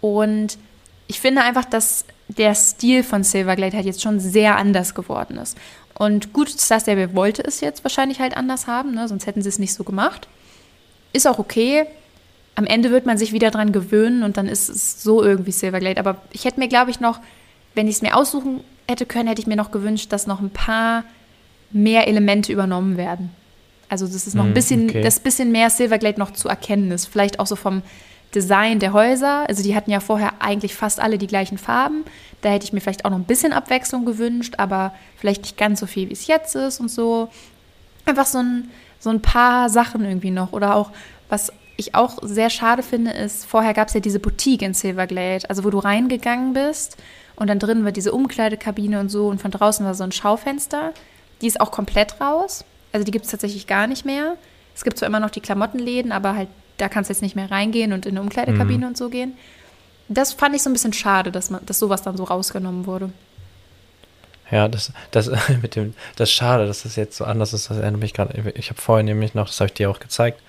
[0.00, 0.56] Und
[1.06, 5.56] ich finde einfach, dass der Stil von Silverglade halt jetzt schon sehr anders geworden ist.
[5.98, 9.06] Und gut, Star Stable wollte es jetzt wahrscheinlich halt anders haben, ne?
[9.06, 10.28] sonst hätten sie es nicht so gemacht.
[11.12, 11.86] Ist auch okay.
[12.56, 16.00] Am Ende wird man sich wieder dran gewöhnen und dann ist es so irgendwie Silverglade.
[16.00, 17.20] Aber ich hätte mir, glaube ich, noch,
[17.74, 20.50] wenn ich es mir aussuchen hätte können, hätte ich mir noch gewünscht, dass noch ein
[20.50, 21.04] paar
[21.70, 23.30] mehr Elemente übernommen werden.
[23.88, 25.02] Also das ist noch ein hm, bisschen, okay.
[25.02, 27.06] das bisschen mehr Silverglade noch zu erkennen ist.
[27.06, 27.82] Vielleicht auch so vom
[28.34, 29.48] Design der Häuser.
[29.48, 32.04] Also die hatten ja vorher eigentlich fast alle die gleichen Farben.
[32.40, 35.80] Da hätte ich mir vielleicht auch noch ein bisschen Abwechslung gewünscht, aber vielleicht nicht ganz
[35.80, 37.30] so viel, wie es jetzt ist und so.
[38.04, 40.52] Einfach so ein, so ein paar Sachen irgendwie noch.
[40.52, 40.90] Oder auch,
[41.28, 45.48] was ich auch sehr schade finde, ist, vorher gab es ja diese Boutique in Silverglade,
[45.48, 46.96] also wo du reingegangen bist
[47.36, 50.92] und dann drin war diese Umkleidekabine und so und von draußen war so ein Schaufenster.
[51.40, 52.64] Die ist auch komplett raus.
[52.92, 54.36] Also die gibt es tatsächlich gar nicht mehr.
[54.74, 57.50] Es gibt zwar immer noch die Klamottenläden, aber halt da kannst du jetzt nicht mehr
[57.50, 58.90] reingehen und in eine Umkleidekabine mhm.
[58.90, 59.34] und so gehen.
[60.08, 63.10] Das fand ich so ein bisschen schade, dass, man, dass sowas dann so rausgenommen wurde.
[64.50, 65.30] Ja, das, das
[65.62, 67.70] mit dem, das ist schade, dass das jetzt so anders ist.
[67.70, 68.52] Das erinnert mich gerade.
[68.56, 70.40] Ich habe vorhin nämlich noch, das habe ich dir auch gezeigt,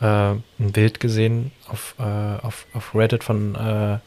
[0.00, 3.98] äh, ein Bild gesehen auf, äh, auf, auf Reddit von, äh,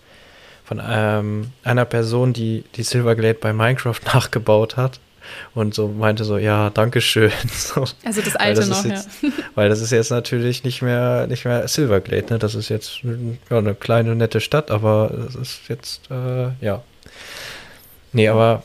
[0.65, 4.99] von ähm, einer Person, die die Silverglade bei Minecraft nachgebaut hat
[5.53, 7.31] und so meinte so, ja, Dankeschön.
[7.49, 9.29] So, also das alte das noch, jetzt, ja.
[9.55, 12.39] Weil das ist jetzt natürlich nicht mehr, nicht mehr Silverglade, ne?
[12.39, 16.81] Das ist jetzt ja, eine kleine, nette Stadt, aber es ist jetzt, äh, ja.
[18.13, 18.63] Nee, aber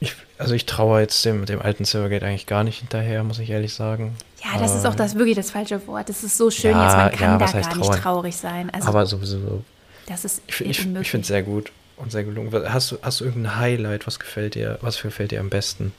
[0.00, 3.50] ich, also ich traue jetzt dem, dem alten Silvergate eigentlich gar nicht hinterher, muss ich
[3.50, 4.16] ehrlich sagen.
[4.44, 6.08] Ja, das ist auch das wirklich das falsche Wort.
[6.08, 8.70] Das ist so schön ja, jetzt, man kann ja, da gar nicht traurig sein.
[8.70, 9.64] Also, aber sowieso.
[10.06, 12.52] Das ist ich, ich, ich finde es sehr gut und sehr gelungen.
[12.72, 15.92] Hast du, hast du irgendein Highlight, was gefällt dir, was gefällt dir am besten?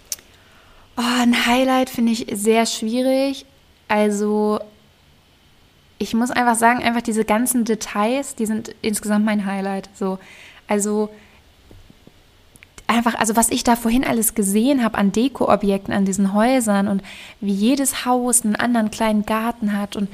[0.97, 3.45] Oh, ein Highlight finde ich sehr schwierig.
[3.87, 4.59] Also,
[5.97, 9.89] ich muss einfach sagen, einfach diese ganzen Details, die sind insgesamt mein Highlight.
[9.95, 10.19] So,
[10.67, 11.09] also
[12.87, 17.01] einfach, also was ich da vorhin alles gesehen habe an Dekoobjekten, an diesen Häusern und
[17.39, 20.09] wie jedes Haus einen anderen kleinen Garten hat und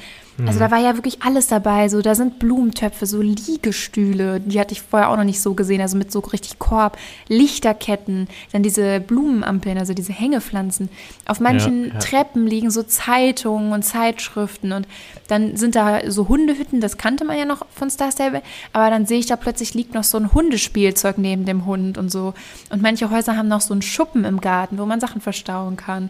[0.46, 0.72] also da mhm.
[0.72, 1.90] war ja wirklich alles dabei.
[1.90, 5.82] So, da sind Blumentöpfe, so Liegestühle, die hatte ich vorher auch noch nicht so gesehen,
[5.82, 6.98] also mit so richtig Korb,
[7.28, 10.90] Lichterketten, dann diese Blumenampeln, also diese Hängepflanzen.
[11.26, 12.00] Auf manchen ja, ja.
[12.00, 14.88] Treppen liegen so Zeitungen und Zeitschriften und
[15.28, 18.42] dann sind da so Hundehütten, das kannte man ja noch von Star Stable,
[18.74, 22.12] aber dann sehe ich da plötzlich liegt noch so ein Hundespielzeug neben dem Hund und
[22.12, 22.34] so.
[22.70, 26.10] Und manche Häuser haben noch so einen Schuppen im Garten, wo man Sachen verstauen kann.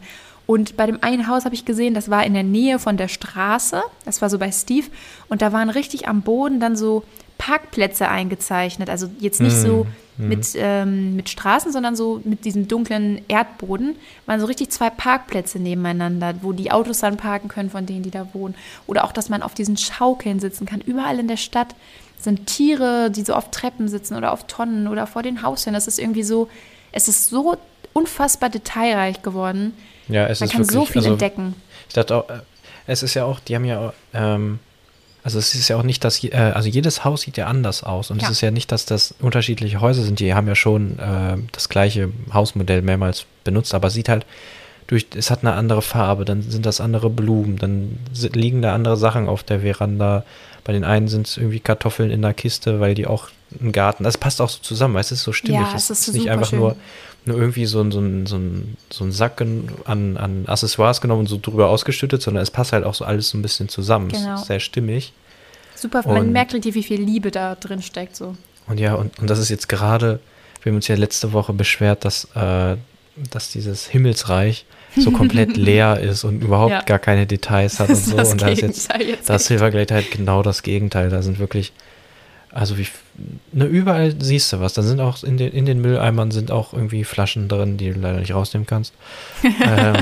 [0.50, 3.08] Und bei dem einen Haus habe ich gesehen, das war in der Nähe von der
[3.08, 3.84] Straße.
[4.04, 4.88] Das war so bei Steve.
[5.28, 7.04] Und da waren richtig am Boden dann so
[7.38, 8.90] Parkplätze eingezeichnet.
[8.90, 9.86] Also jetzt nicht so
[10.18, 13.96] mm, mit, ähm, mit Straßen, sondern so mit diesem dunklen Erdboden.
[14.26, 18.10] Waren so richtig zwei Parkplätze nebeneinander, wo die Autos dann parken können von denen, die
[18.10, 18.56] da wohnen.
[18.88, 20.82] Oder auch, dass man auf diesen Schaukeln sitzen kann.
[20.82, 21.76] Überall in der Stadt
[22.18, 25.76] sind Tiere, die so auf Treppen sitzen oder auf Tonnen oder vor den Haustüren.
[25.76, 26.50] Das ist irgendwie so,
[26.92, 27.56] es ist so
[27.94, 29.74] unfassbar detailreich geworden.
[30.10, 31.56] Ja, es Man ist kann wirklich, so viel also, entdecken.
[31.88, 32.40] Ich dachte auch, äh,
[32.88, 34.60] es ist ja auch, die haben ja, ähm,
[35.24, 38.10] also es ist ja auch nicht, dass, äh, also jedes Haus sieht ja anders aus
[38.10, 38.28] und ja.
[38.28, 41.70] es ist ja nicht, dass das unterschiedliche Häuser sind, die haben ja schon äh, das
[41.70, 44.26] gleiche Hausmodell mehrmals benutzt, aber es sieht halt
[44.90, 48.00] durch, es hat eine andere Farbe, dann sind das andere Blumen, dann
[48.34, 50.24] liegen da andere Sachen auf der Veranda.
[50.64, 54.04] Bei den einen sind es irgendwie Kartoffeln in der Kiste, weil die auch einen Garten,
[54.04, 56.50] das passt auch so zusammen, weil es ist so stimmig, ja, es ist nicht einfach
[56.50, 56.60] schön.
[56.60, 56.76] nur
[57.26, 61.22] nur irgendwie so, ein, so, ein, so, ein, so ein Sack an, an Accessoires genommen
[61.22, 64.10] und so drüber ausgestüttet, sondern es passt halt auch so alles so ein bisschen zusammen.
[64.10, 64.36] Genau.
[64.36, 65.14] Es ist sehr stimmig.
[65.76, 68.16] Super, man und, merkt richtig, wie viel Liebe da drin steckt.
[68.16, 68.36] So.
[68.68, 70.20] Und ja, und, und das ist jetzt gerade,
[70.62, 72.76] wir haben uns ja letzte Woche beschwert, dass äh,
[73.32, 76.82] dass dieses Himmelsreich so komplett leer ist und überhaupt Ja.
[76.82, 78.18] gar keine Details hat und so.
[78.18, 79.46] Und da ist jetzt jetzt das.
[79.46, 81.10] Silverglade halt genau das Gegenteil.
[81.10, 81.74] Da sind wirklich,
[82.52, 82.88] also wie,
[83.52, 84.74] ne, überall siehst du was.
[84.74, 88.00] Da sind auch in den, in den Mülleimern sind auch irgendwie Flaschen drin, die du
[88.00, 88.94] leider nicht rausnehmen kannst.
[89.44, 89.96] ähm,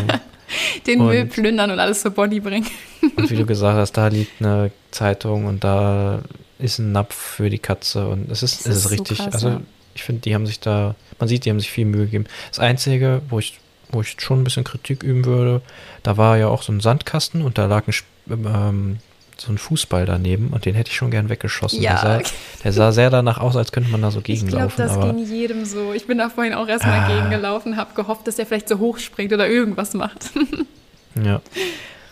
[0.86, 2.68] Den Und- Müll plündern und alles zur Bonnie bringen.
[3.18, 6.22] und wie du gesagt hast, da liegt eine Zeitung und da
[6.60, 9.34] ist ein Napf für die Katze und es ist, es ist ist so richtig, krass,
[9.34, 9.62] also
[9.94, 12.26] ich finde, die haben sich da, man sieht, die haben sich viel Mühe gegeben.
[12.50, 13.60] Das Einzige, wo ich,
[13.92, 15.62] wo ich schon ein bisschen Kritik üben würde,
[16.04, 17.94] da war ja auch so ein Sandkasten und da lag ein,
[18.30, 18.98] ähm,
[19.40, 21.82] so ein Fußball daneben und den hätte ich schon gern weggeschossen.
[21.82, 22.02] Ja.
[22.02, 22.32] Der, sah,
[22.64, 24.76] der sah sehr danach aus, als könnte man da so Ich glaube, gegenlaufen.
[24.78, 25.94] das aber ging jedem so.
[25.94, 27.08] Ich bin da vorhin auch erstmal Ah.
[27.08, 30.32] gegengelaufen, habe gehofft, dass der vielleicht so hoch springt oder irgendwas macht.
[31.24, 31.42] ja,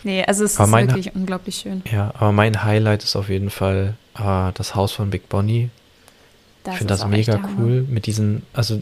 [0.04, 1.82] nee, also es Aber ist meine- wirklich unglaublich schön.
[1.92, 5.70] ja, aber mein Highlight ist auf jeden Fall äh, das Haus von Big Bonnie.
[6.64, 8.82] Das ich finde das mega cool mit diesen, also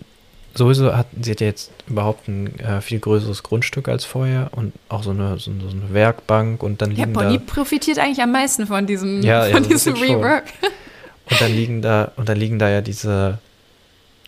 [0.55, 4.73] sowieso hat sie hat ja jetzt überhaupt ein äh, viel größeres Grundstück als vorher und
[4.89, 7.99] auch so eine, so, eine- so eine Werkbank und dann Ja, liegen Bonnie da profitiert
[7.99, 10.05] eigentlich am meisten von diesem, Ja, ja, von ein diesem schon.
[10.17, 10.43] Rework.
[11.29, 13.39] und dann liegen da und dann liegen da ja diese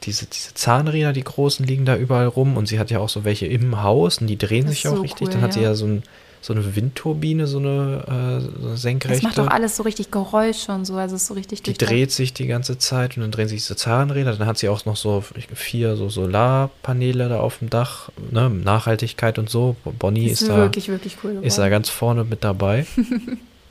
[0.03, 3.23] diese, diese Zahnräder, die großen, liegen da überall rum und sie hat ja auch so
[3.23, 5.27] welche im Haus und die drehen sich auch so richtig.
[5.27, 5.69] cool, dann hat sie ja.
[5.69, 6.03] ja so, ein,
[6.45, 9.23] so eine Windturbine, so eine, äh, so eine Das senkrechte.
[9.23, 12.11] macht auch alles so richtig Geräusche und so, also es ist so richtig Die dreht
[12.11, 14.35] sich die ganze Zeit und dann drehen sich diese Zahnräder.
[14.35, 15.23] Dann hat sie auch noch so
[15.55, 18.51] vier so Solarpaneele da auf dem Dach, ne?
[18.51, 19.75] Nachhaltigkeit und so.
[19.97, 22.85] Bonnie Das ist, ist da, wirklich, wirklich cool ist da ganz vorne mit dabei.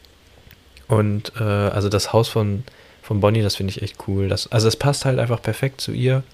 [0.88, 2.64] und äh, also das Haus von,
[3.02, 4.26] von Bonnie, das finde ich echt cool.
[4.28, 6.24] Das, also es passt halt einfach perfekt zu ihr.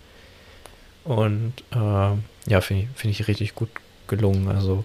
[1.05, 1.76] Und äh,
[2.50, 3.68] ja, finde ich, finde ich richtig gut
[4.07, 4.48] gelungen.
[4.48, 4.85] Also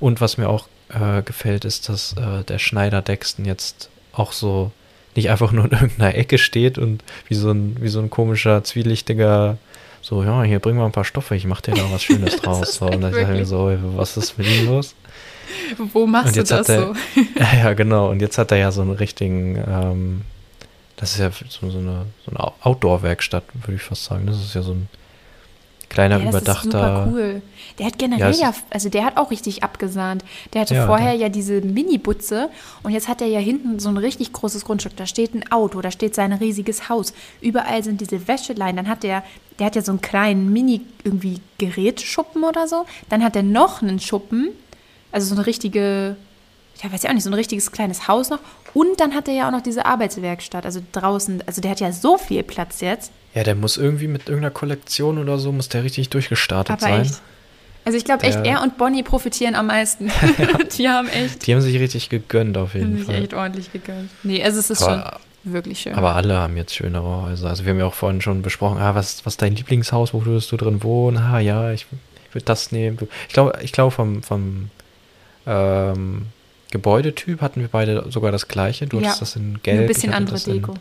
[0.00, 4.70] und was mir auch äh, gefällt, ist, dass äh, der Schneider Dexton jetzt auch so
[5.16, 8.62] nicht einfach nur in irgendeiner Ecke steht und wie so ein, wie so ein komischer,
[8.64, 9.58] zwielichtiger,
[10.02, 12.76] so, ja, hier bringen wir ein paar Stoffe, ich mach dir da was Schönes draus.
[12.76, 14.94] So, und dann sage ich mir so, was ist mit ihm los?
[15.92, 16.94] Wo machst du das er- so?
[17.38, 18.08] Ja, ja, genau.
[18.10, 20.20] Und jetzt hat er ja so einen richtigen, ähm,
[20.96, 24.26] das ist ja so, so eine, so eine Outdoor-Werkstatt, würde ich fast sagen.
[24.26, 24.88] Das ist ja so ein
[25.90, 27.08] kleiner, Ja, das ist super überdachter.
[27.12, 27.42] cool.
[27.78, 30.24] Der hat generell Ja, ja, also der hat auch richtig abgesahnt.
[30.54, 32.48] Der hatte Ja, vorher ja diese Mini-Butze
[32.82, 34.96] und jetzt hat er ja hinten so ein richtig großes Grundstück.
[34.96, 37.12] Da steht ein Auto, da steht sein riesiges Haus.
[37.40, 38.76] Überall sind diese Wäscheleien.
[38.76, 39.22] Dann hat der,
[39.58, 42.86] der hat ja so einen kleinen Mini irgendwie Gerätschuppen oder so.
[43.08, 44.48] Dann hat er noch einen Schuppen,
[45.12, 46.16] also so eine richtige,
[46.82, 48.38] ja, weiß ich auch nicht, so ein richtiges kleines Haus noch.
[48.72, 51.92] Und dann hat er ja auch noch diese Arbeitswerkstatt, also draußen, also der hat ja
[51.92, 53.10] so viel Platz jetzt.
[53.34, 57.02] Ja, der muss irgendwie mit irgendeiner Kollektion oder so, muss der richtig durchgestartet Aber sein.
[57.02, 57.20] echt.
[57.84, 60.10] Also ich glaube echt, er und Bonnie profitieren am meisten.
[60.78, 63.14] Die haben echt, Die haben sich richtig gegönnt auf haben jeden sich Fall.
[63.22, 64.10] echt ordentlich gegönnt.
[64.22, 65.94] Nee, also es ist Aber- schon wirklich schön.
[65.94, 67.48] Aber alle haben jetzt schönere Häuser.
[67.48, 70.24] Also wir haben ja auch vorhin schon besprochen, ah, was, was ist dein Lieblingshaus, wo
[70.26, 71.16] würdest du drin wohnen?
[71.16, 71.86] Ah ja, ich,
[72.28, 72.98] ich würde das nehmen.
[73.28, 74.68] Ich glaube, ich glaube vom, vom
[75.46, 76.26] ähm,
[76.70, 78.86] Gebäudetyp hatten wir beide sogar das gleiche.
[78.86, 79.78] Du Ja, hattest das in Gelb.
[79.78, 80.74] Ein ich bisschen andere das in- Deko.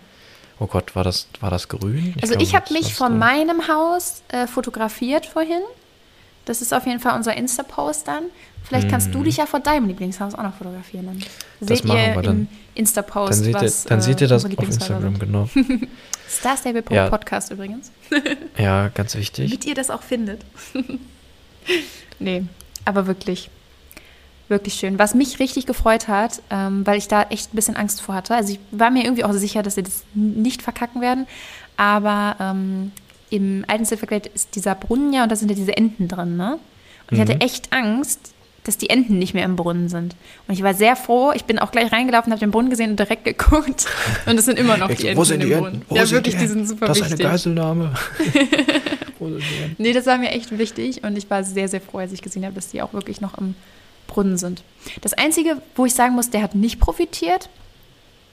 [0.60, 2.14] Oh Gott, war das, war das grün?
[2.22, 3.20] Also glaube, ich habe das mich grün.
[3.20, 5.62] meinem Haus äh, fotografiert vorhin.
[6.46, 8.24] Das ist auf jeden Fall unser Insta-Post dann.
[8.64, 9.24] Vielleicht kannst du Mhm.
[9.24, 11.06] dich ja vor deinem Lieblingshaus auch noch fotografieren.
[11.06, 11.24] Dann
[11.62, 12.48] Das seht machen ihr wir im dann.
[12.76, 15.20] Insta-Post, Dann seht, ihr, was dann seht äh, ihr das unsere auf Instagram, sind.
[15.20, 15.50] genau.
[16.30, 17.10] Starstable Ja.
[17.10, 17.92] Podcast übrigens.
[18.58, 19.50] Ja, ganz wichtig.
[19.52, 20.42] Damit ihr das auch findet.
[22.20, 22.44] nee,
[22.86, 23.50] aber wirklich,
[24.50, 24.98] wirklich schön.
[25.00, 28.36] Was mich richtig gefreut hat, ähm, weil ich da echt ein bisschen Angst vor hatte.
[28.36, 31.28] Also ich war mir irgendwie auch sicher, dass sie das nicht verkacken werden.
[31.78, 32.92] Aber ähm,
[33.30, 36.54] im alten Silverglade ist dieser Brunnen ja und da sind ja diese Enten drin, ne?
[37.10, 37.42] Und ich hatte Mhm.
[37.42, 38.34] echt Angst,
[38.66, 40.16] dass die Enten nicht mehr im Brunnen sind.
[40.48, 41.32] Und ich war sehr froh.
[41.34, 43.86] Ich bin auch gleich reingelaufen, habe den Brunnen gesehen und direkt geguckt.
[44.26, 45.74] Und es sind immer noch die Enten Wo sind im die Brunnen.
[45.76, 45.86] Enten?
[45.90, 47.22] Wo ja, sind wirklich, die die sind super Das ist wichtig.
[47.26, 47.94] eine Geiselnahme.
[49.20, 49.76] Wo sind die Enten?
[49.84, 52.44] Nee, das war mir echt wichtig und ich war sehr, sehr froh, als ich gesehen
[52.46, 53.56] habe, dass die auch wirklich noch im
[54.10, 54.64] Brunnen sind.
[55.02, 57.50] Das Einzige, wo ich sagen muss, der hat nicht profitiert,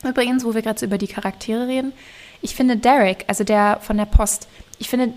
[0.05, 1.93] übrigens, wo wir gerade so über die Charaktere reden,
[2.43, 5.13] ich finde Derek, also der von der Post, ich finde,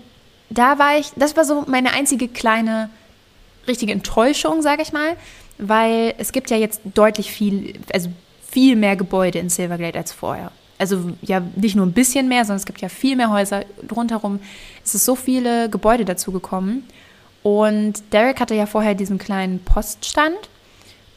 [0.48, 2.90] da war ich, das war so meine einzige kleine
[3.68, 5.16] richtige Enttäuschung, sage ich mal,
[5.58, 8.10] weil es gibt ja jetzt deutlich viel, also
[8.48, 10.50] viel mehr Gebäude in Silverglade als vorher.
[10.78, 14.40] Also ja, nicht nur ein bisschen mehr, sondern es gibt ja viel mehr Häuser rundherum.
[14.82, 16.84] Es ist so viele Gebäude dazugekommen.
[17.42, 20.36] Und Derek hatte ja vorher diesen kleinen Poststand.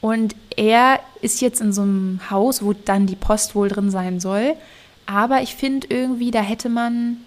[0.01, 4.19] Und er ist jetzt in so einem Haus, wo dann die Post wohl drin sein
[4.19, 4.55] soll.
[5.05, 7.17] Aber ich finde irgendwie, da hätte man,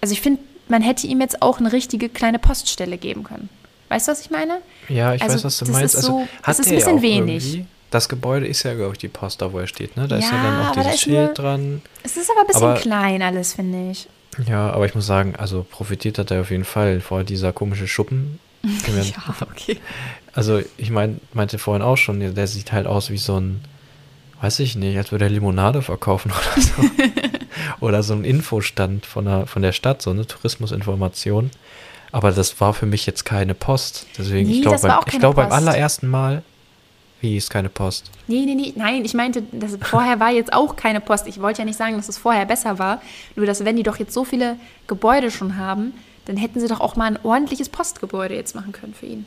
[0.00, 3.48] also ich finde, man hätte ihm jetzt auch eine richtige kleine Poststelle geben können.
[3.88, 4.58] Weißt du, was ich meine?
[4.88, 5.96] Ja, ich Also, weiß, was du meinst.
[5.96, 7.44] also, so- hat das ist ein bisschen ja auch wenig.
[7.54, 10.08] irgendwie- Das Gebäude ist ja, glaube ich, die Post, da wo er steht, ne?
[10.08, 11.82] Da ist ja Ja, dann auch dieses Schild nur- dran.
[12.02, 14.08] Es ist aber ein bisschen Aber- klein alles, finde ich.
[14.46, 17.00] Ja, aber ich muss sagen, also profitiert hat er auf jeden Fall.
[17.00, 19.78] Vorher dieser komische Schuppen, ja, okay.
[20.32, 23.60] Also ich mein, meinte vorhin auch schon, der sieht halt aus wie so ein,
[24.40, 26.82] weiß ich nicht, als würde er Limonade verkaufen oder so.
[27.80, 31.50] oder so ein Infostand von der, von der Stadt, so eine Tourismusinformation.
[32.12, 34.06] Aber das war für mich jetzt keine Post.
[34.18, 36.42] Deswegen, Nee, ich glaube beim, ich glaub, beim allerersten Mal,
[37.22, 38.10] wie ist keine Post?
[38.26, 41.26] Nee, nee, nee, nein, ich meinte, das vorher war jetzt auch keine Post.
[41.28, 43.00] Ich wollte ja nicht sagen, dass es vorher besser war.
[43.36, 44.56] Nur, dass wenn die doch jetzt so viele
[44.88, 45.94] Gebäude schon haben,
[46.26, 49.26] dann hätten sie doch auch mal ein ordentliches Postgebäude jetzt machen können für ihn.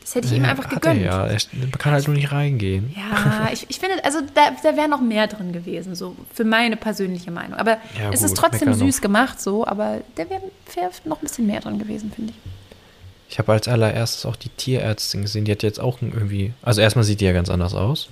[0.00, 1.02] Das hätte ich ihm Ja, einfach hat er gegönnt.
[1.02, 2.94] Ja, er man kann halt nur nicht reingehen.
[2.96, 6.76] Ja, ich, ich finde, also da, da wäre noch mehr drin gewesen, so für meine
[6.76, 7.54] persönliche Meinung.
[7.58, 10.42] Aber Ja, es gut, ist trotzdem süß gemacht, so, aber da wäre
[10.74, 12.59] wär noch ein bisschen mehr drin gewesen, finde ich.
[13.30, 17.04] Ich habe als allererstes auch die Tierärztin gesehen, die hat jetzt auch irgendwie, also erstmal
[17.04, 18.08] sieht die ja ganz anders aus.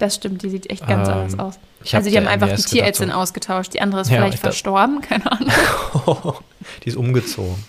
[0.00, 1.58] Das stimmt, die sieht echt ganz Ähm, anders aus.
[1.92, 3.72] Also die ja haben einfach die gedacht, Tierärztin so- ausgetauscht.
[3.74, 5.52] Die andere ist Ja, vielleicht verstorben, keine Ahnung.
[6.84, 7.64] die ist umgezogen.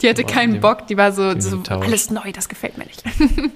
[0.00, 3.02] Die hatte keinen dem- Bock, die war so, so alles neu, das gefällt mir nicht.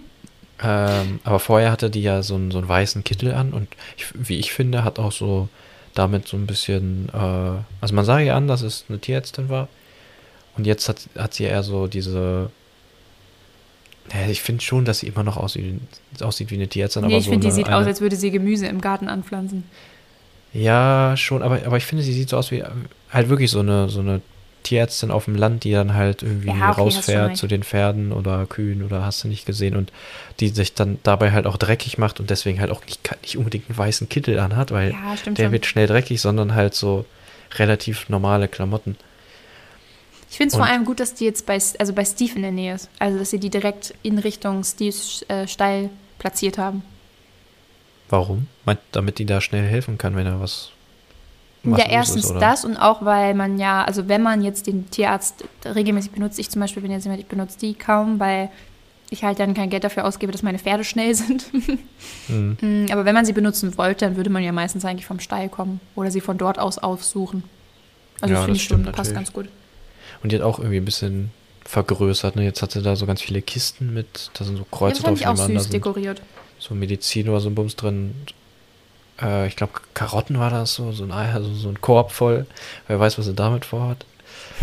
[0.63, 4.07] Ähm, aber vorher hatte die ja so einen, so einen weißen Kittel an und ich,
[4.15, 5.51] wie ich finde, hat auch so
[5.93, 9.69] damit so ein bisschen, äh, also man sah ihr an, dass es eine Tierärztin war
[10.57, 12.51] und jetzt hat, hat sie eher so diese,
[14.13, 15.81] naja, ich finde schon, dass sie immer noch aussieht,
[16.21, 18.17] aussieht wie eine Tierärztin, nee, aber ich so finde, die sieht eine, aus, als würde
[18.17, 19.65] sie Gemüse im Garten anpflanzen.
[20.53, 22.65] Ja, schon, aber, aber ich finde, sie sieht so aus wie
[23.11, 24.23] halt wirklich so eine, so eine
[24.63, 28.47] Tierärztin auf dem Land, die dann halt irgendwie Ja, okay, rausfährt zu den Pferden oder
[28.47, 29.93] Kühen oder hast du nicht gesehen und
[30.41, 33.69] die sich dann dabei halt auch dreckig macht und deswegen halt auch nicht, nicht unbedingt
[33.69, 35.53] einen weißen Kittel anhat, weil Ja, der schon.
[35.53, 37.05] wird schnell dreckig, sondern halt so
[37.57, 38.97] relativ normale Klamotten.
[40.29, 42.53] Ich finde es vor allem gut, dass die jetzt bei, also bei Steve in der
[42.53, 42.89] Nähe ist.
[42.99, 46.83] Also, dass sie die direkt in Richtung Steves äh, Stall platziert haben.
[48.09, 48.47] Warum?
[48.65, 50.71] Meint, damit die da schnell helfen kann, wenn er was.
[51.63, 54.91] was ja, erstens ist, das und auch, weil man ja, also wenn man jetzt den
[54.91, 58.51] Tierarzt regelmäßig benutzt, ich zum Beispiel bin jetzt jemand, ich benutze die kaum, weil
[59.11, 61.47] ich halt dann kein Geld dafür ausgebe, dass meine Pferde schnell sind.
[62.27, 62.57] Hm.
[62.61, 65.49] Mm, Aber wenn man sie benutzen wollte, dann würde man ja meistens eigentlich vom Stall
[65.49, 67.45] kommen oder sie von dort aus aufsuchen.
[68.21, 69.15] Also Ja, das finde ich schon, stimmt passt natürlich.
[69.15, 69.49] ganz gut.
[70.23, 71.31] Und die hat auch irgendwie ein bisschen
[71.65, 72.37] vergrößert.
[72.37, 72.45] Ne?
[72.45, 75.27] Jetzt hat sie da so ganz viele Kisten mit, da sind so Kreuze drauf, ich
[75.27, 75.73] auch süß sind.
[75.73, 76.23] dekoriert.
[76.59, 78.15] so Medizin oder so ein Bums drin.
[79.21, 82.47] Äh, ich glaube, Karotten war das so, so ein, Ei- also so ein Korb voll.
[82.87, 84.05] Wer weiß, was sie damit vorhat.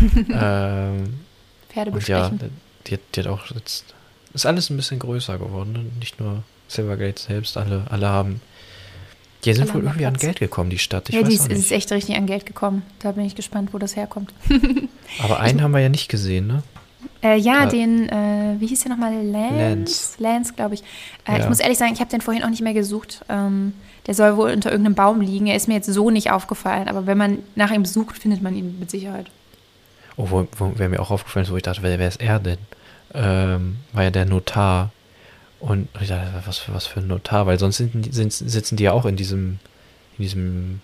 [0.30, 1.20] ähm,
[1.68, 2.50] Pferde und ja, bestechen.
[2.86, 3.84] die, hat- die hat auch jetzt.
[4.32, 5.72] Ist alles ein bisschen größer geworden.
[5.72, 5.84] Ne?
[6.00, 8.40] Nicht nur Silvergate selbst, alle, alle haben.
[9.44, 10.22] Die sind wohl irgendwie an Platz.
[10.22, 11.08] Geld gekommen, die Stadt.
[11.08, 12.82] Ich ja, die ist, ist echt richtig an Geld gekommen.
[13.00, 14.32] Da bin ich gespannt, wo das herkommt.
[15.22, 16.62] Aber einen haben wir ja nicht gesehen, ne?
[17.22, 17.66] Äh, ja, Ja.
[17.66, 19.12] den, äh, wie hieß der nochmal?
[19.24, 19.56] Lance?
[19.58, 20.14] Lance.
[20.18, 20.82] Lance, glaube ich.
[21.26, 21.48] Äh, Ich Ja.
[21.48, 23.24] muss ehrlich sagen, ich habe den vorhin auch nicht mehr gesucht.
[23.28, 23.72] Ähm,
[24.06, 25.46] der soll wohl unter irgendeinem Baum liegen.
[25.46, 26.88] Er ist mir jetzt so nicht aufgefallen.
[26.88, 29.26] Aber wenn man nach ihm sucht, findet man ihn mit Sicherheit.
[30.16, 32.38] Oh, wo, wo, wer mir auch aufgefallen ist, wo ich dachte, wer, wer ist er
[32.38, 32.58] denn?
[33.14, 34.90] Ähm, war ja der Notar.
[35.64, 38.84] Und ich dachte, was für, was für ein Notar, weil sonst sind, sind, sitzen die
[38.84, 39.58] ja auch in diesem,
[40.18, 40.80] in diesem,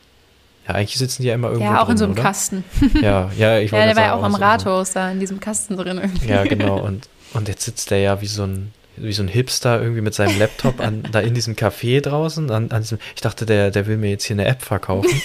[0.66, 2.22] ja, eigentlich sitzen die ja immer irgendwo ja, auch drin, in so einem oder?
[2.22, 2.64] Kasten.
[3.02, 5.38] Ja, ja, ich Ja, der war ja auch am so- so- Rathaus da in diesem
[5.38, 6.26] Kasten drin irgendwie.
[6.28, 6.78] Ja, genau.
[6.86, 10.14] Und, und jetzt sitzt der ja wie so ein, wie so ein Hipster irgendwie mit
[10.14, 12.50] seinem Laptop an, da in diesem Café draußen.
[12.50, 15.20] An, an diesem, ich dachte, der, der will mir jetzt hier eine App verkaufen.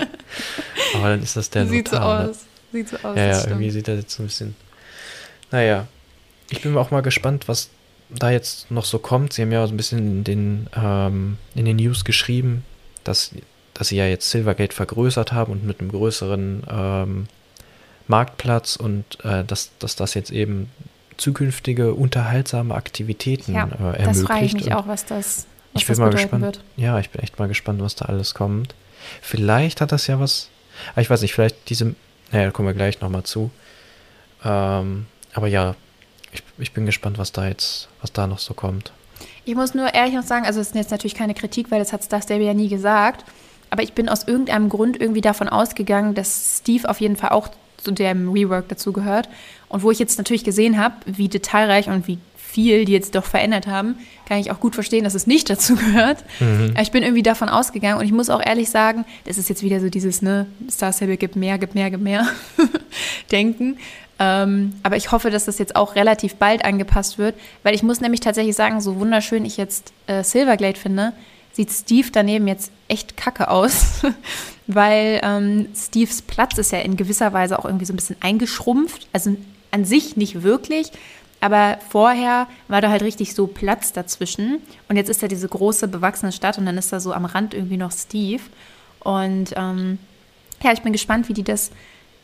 [0.94, 2.22] Aber dann ist das der Sieht so Notar.
[2.24, 2.30] ne?
[2.30, 2.36] aus.
[2.72, 3.16] Sieht so aus.
[3.16, 4.56] Ja, ja, irgendwie sieht er jetzt so ein bisschen.
[5.50, 5.86] Naja,
[6.50, 7.68] ich bin auch mal gespannt, was
[8.10, 9.32] da jetzt noch so kommt.
[9.32, 12.64] Sie haben ja so ein bisschen in den, ähm, in den News geschrieben,
[13.04, 13.32] dass,
[13.74, 17.26] dass sie ja jetzt Silvergate vergrößert haben und mit einem größeren ähm,
[18.08, 20.70] Marktplatz und äh, dass, dass das jetzt eben
[21.16, 24.06] zukünftige unterhaltsame Aktivitäten Ja, äh, ermöglicht.
[24.08, 26.44] Das frage ich mich und auch, was das, was ich bin das mal gespannt.
[26.44, 26.60] wird.
[26.76, 28.74] Ja, ich bin echt mal gespannt, was da alles kommt.
[29.22, 30.48] Vielleicht hat das ja was.
[30.94, 31.94] ah, Ich weiß nicht, vielleicht diese.
[32.32, 33.50] Naja, da kommen wir gleich nochmal zu.
[34.44, 35.74] Ähm, aber ja,
[36.36, 38.92] ich, ich bin gespannt, was da jetzt, was da noch so kommt.
[39.44, 41.92] Ich muss nur ehrlich noch sagen, also es ist jetzt natürlich keine Kritik, weil das
[41.92, 43.24] hat Star Stable ja nie gesagt.
[43.70, 47.48] Aber ich bin aus irgendeinem Grund irgendwie davon ausgegangen, dass Steve auf jeden Fall auch
[47.76, 49.28] zu dem Rework dazu gehört.
[49.68, 53.24] Und wo ich jetzt natürlich gesehen habe, wie detailreich und wie viel die jetzt doch
[53.24, 53.96] verändert haben,
[54.26, 56.24] kann ich auch gut verstehen, dass es nicht dazu gehört.
[56.40, 59.62] Aber ich bin irgendwie davon ausgegangen und ich muss auch ehrlich sagen, das ist jetzt
[59.62, 62.26] wieder so dieses, ne, Star Stable gibt mehr, gibt mehr, gibt mehr
[63.30, 63.78] denken.
[64.18, 68.00] Ähm, aber ich hoffe, dass das jetzt auch relativ bald angepasst wird, weil ich muss
[68.00, 71.12] nämlich tatsächlich sagen, so wunderschön ich jetzt äh, Silverglade finde,
[71.52, 74.02] sieht Steve daneben jetzt echt kacke aus,
[74.66, 79.08] weil ähm, Steves Platz ist ja in gewisser Weise auch irgendwie so ein bisschen eingeschrumpft.
[79.12, 79.36] Also
[79.70, 80.92] an sich nicht wirklich,
[81.40, 84.58] aber vorher war da halt richtig so Platz dazwischen.
[84.88, 87.54] Und jetzt ist da diese große, bewachsene Stadt und dann ist da so am Rand
[87.54, 88.42] irgendwie noch Steve.
[89.00, 89.98] Und ähm,
[90.62, 91.70] ja, ich bin gespannt, wie die das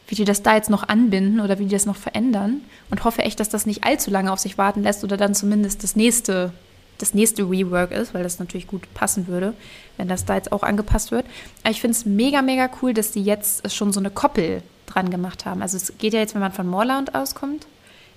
[0.09, 2.61] wie die das da jetzt noch anbinden oder wie die das noch verändern
[2.91, 5.83] und hoffe echt, dass das nicht allzu lange auf sich warten lässt oder dann zumindest
[5.83, 6.53] das nächste,
[6.99, 9.55] das nächste Rework ist, weil das natürlich gut passen würde,
[9.97, 11.25] wenn das da jetzt auch angepasst wird.
[11.63, 15.11] Aber ich finde es mega, mega cool, dass die jetzt schon so eine Koppel dran
[15.11, 15.63] gemacht haben.
[15.63, 17.67] Also es geht ja jetzt, wenn man von Moorland auskommt,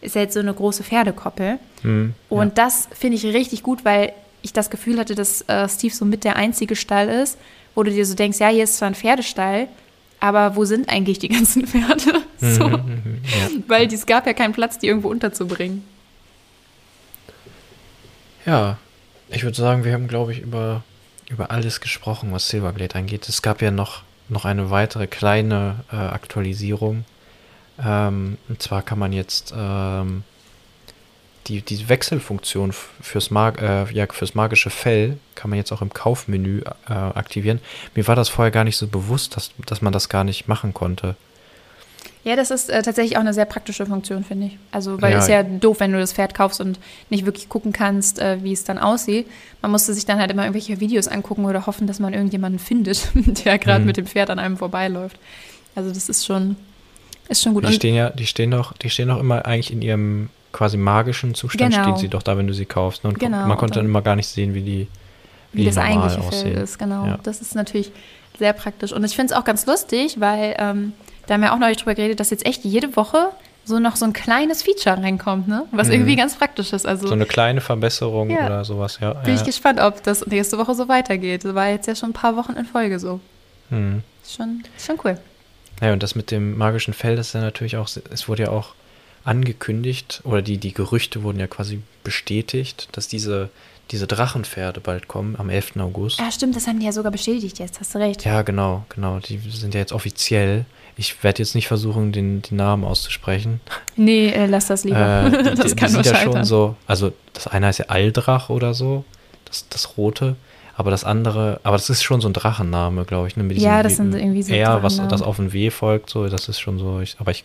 [0.02, 1.60] ist ja jetzt so eine große Pferdekoppel.
[1.82, 2.54] Hm, Und ja.
[2.66, 6.24] das finde ich richtig gut, weil ich das Gefühl hatte, dass äh, Steve so mit
[6.24, 7.38] der einzige Stall ist,
[7.74, 9.68] wo du dir so denkst, ja, hier ist zwar ein Pferdestall,
[10.26, 12.24] aber wo sind eigentlich die ganzen Pferde?
[12.42, 12.68] so.
[12.68, 13.64] Mhm, mhm, ja.
[13.68, 15.84] Weil es gab ja keinen Platz, die irgendwo unterzubringen.
[18.46, 18.78] Ja,
[19.30, 20.84] ich würde sagen, wir haben, glaube ich, über,
[21.30, 23.30] über alles gesprochen, was Silverglade angeht.
[23.30, 27.06] Es gab ja noch, noch eine weitere kleine äh, Aktualisierung.
[27.84, 30.24] Ähm, und zwar kann man jetzt ähm,
[31.48, 35.94] die, die Wechselfunktion fürs, Mag äh, ja, fürs magische Fell kann man jetzt auch im
[35.94, 37.60] Kaufmenü äh, aktivieren.
[37.94, 40.74] Mir war das vorher gar nicht so bewusst, dass, dass man das gar nicht machen
[40.74, 41.16] konnte.
[42.24, 44.58] Ja, das ist äh, tatsächlich auch eine sehr praktische Funktion, finde ich.
[44.72, 45.20] Also, weil Ja.
[45.20, 46.80] es ja doof, wenn du das Pferd kaufst und
[47.12, 49.28] nicht wirklich gucken kannst, äh, wie es dann aussieht.
[49.62, 53.10] Man musste sich dann halt immer irgendwelche Videos angucken oder hoffen, dass man irgendjemanden findet,
[53.46, 53.86] der gerade Mhm.
[53.86, 55.18] mit dem Pferd an einem vorbeiläuft.
[55.76, 56.56] Also, das ist schon,
[57.30, 57.68] ist schon gut.
[57.68, 61.36] Die stehen ja, die stehen doch, die stehen doch immer eigentlich in ihrem quasi magischen
[61.36, 61.84] Zustand Genau.
[61.84, 63.04] stehen sie doch da, wenn du sie kaufst.
[63.04, 63.10] ne?
[63.10, 64.88] Und Genau, man konnte dann immer gar nicht sehen, wie die,
[65.52, 66.58] wie, die das eigentliche aussehen.
[66.58, 67.06] ist, genau.
[67.06, 67.20] Ja.
[67.24, 67.92] Das ist natürlich
[68.40, 68.92] sehr praktisch.
[68.94, 70.94] Und ich finde es auch ganz lustig, weil ähm,
[71.28, 73.30] da haben wir auch neulich drüber geredet, dass jetzt echt jede Woche
[73.68, 75.64] so noch so ein kleines Feature reinkommt, ne?
[75.72, 75.94] Was Mhm.
[75.94, 76.86] irgendwie ganz praktisch ist.
[76.86, 78.46] Also So eine kleine Verbesserung Ja.
[78.46, 79.14] oder sowas, ja.
[79.14, 79.40] bin ja.
[79.40, 81.44] ich gespannt, ob das nächste Woche so weitergeht.
[81.46, 83.20] Das war jetzt ja schon ein paar Wochen in Folge so.
[83.70, 84.04] Hm.
[84.24, 85.18] Ist schon, ist schon cool.
[85.82, 88.50] Ja, und das mit dem magischen Fell, das ist ja natürlich auch, es wurde ja
[88.50, 88.76] auch
[89.26, 93.50] angekündigt, oder die, die Gerüchte wurden ja quasi bestätigt, dass diese,
[93.92, 95.78] diese Drachenpferde bald kommen, am 11.
[95.78, 96.20] August.
[96.20, 98.24] Ja, stimmt, das haben die ja sogar bestätigt jetzt, hast du recht.
[98.24, 99.20] Ja, genau, genau.
[99.20, 100.66] Die sind ja jetzt offiziell.
[100.98, 103.60] Ich werde jetzt nicht versuchen, den, den Namen auszusprechen.
[103.98, 105.26] Nee, äh, lass das lieber.
[105.26, 107.86] Äh, die, das die, kann die sind ja schon so, also das eine heißt ja
[107.90, 109.04] Aldrach oder so,
[109.46, 110.36] das, das rote,
[110.78, 113.36] aber das andere, aber das ist schon so ein Drachenname, glaube ich.
[113.38, 116.48] Ne, Ja, das sind irgendwie so R, was das auf ein W folgt, so, das
[116.48, 117.44] ist schon so, ich, aber ich,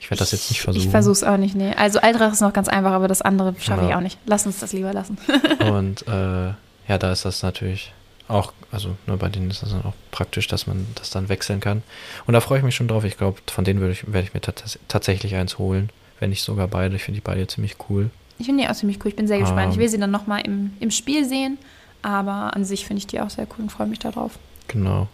[0.00, 0.84] ich werde das jetzt nicht versuchen.
[0.84, 1.74] Ich versuch's auch nicht, nee.
[1.74, 3.98] Also Aldrach ist noch ganz einfach, aber das andere schaffe ich Genau.
[3.98, 4.18] auch nicht.
[4.26, 5.18] Lass uns das lieber lassen.
[5.60, 6.48] Und äh,
[6.88, 7.92] ja, da ist das natürlich
[8.28, 11.60] auch, also ne, bei denen ist das dann auch praktisch, dass man das dann wechseln
[11.60, 11.82] kann.
[12.26, 13.04] Und da freue ich mich schon drauf.
[13.04, 16.68] Ich glaube, von denen ich, werde ich mir tats tatsächlich eins holen, wenn nicht sogar
[16.68, 16.96] beide.
[16.96, 18.10] Ich finde die beide ziemlich cool.
[18.38, 19.08] Ich finde die auch ziemlich cool.
[19.10, 19.66] Ich bin sehr gespannt.
[19.66, 19.70] Ähm.
[19.72, 21.58] Ich will sie dann nochmal im, im Spiel sehen.
[22.02, 24.38] Aber an sich finde ich die auch sehr cool und freue mich darauf.
[24.68, 25.08] Genau.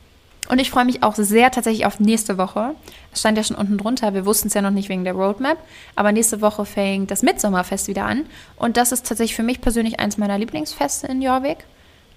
[0.49, 2.75] Und ich freue mich auch sehr tatsächlich auf nächste Woche.
[3.13, 5.57] Es stand ja schon unten drunter, wir wussten es ja noch nicht wegen der Roadmap,
[5.95, 8.27] aber nächste Woche fängt das Mitsommerfest wieder an.
[8.57, 11.59] Und das ist tatsächlich für mich persönlich eins meiner Lieblingsfeste in Jorvik.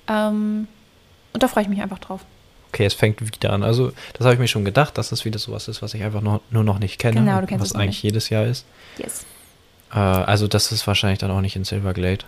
[0.08, 0.68] Ähm,
[1.34, 2.22] und da freue ich mich einfach drauf.
[2.70, 3.64] Okay, es fängt wieder an.
[3.64, 6.22] Also, das habe ich mir schon gedacht, dass das wieder sowas ist, was ich einfach
[6.22, 7.22] noch, nur noch nicht kenne.
[7.22, 8.04] Genau, du kennst was es eigentlich nicht.
[8.04, 8.66] jedes Jahr ist.
[8.98, 9.26] Yes.
[9.94, 12.26] Äh, also, das ist wahrscheinlich dann auch nicht in Silverglade,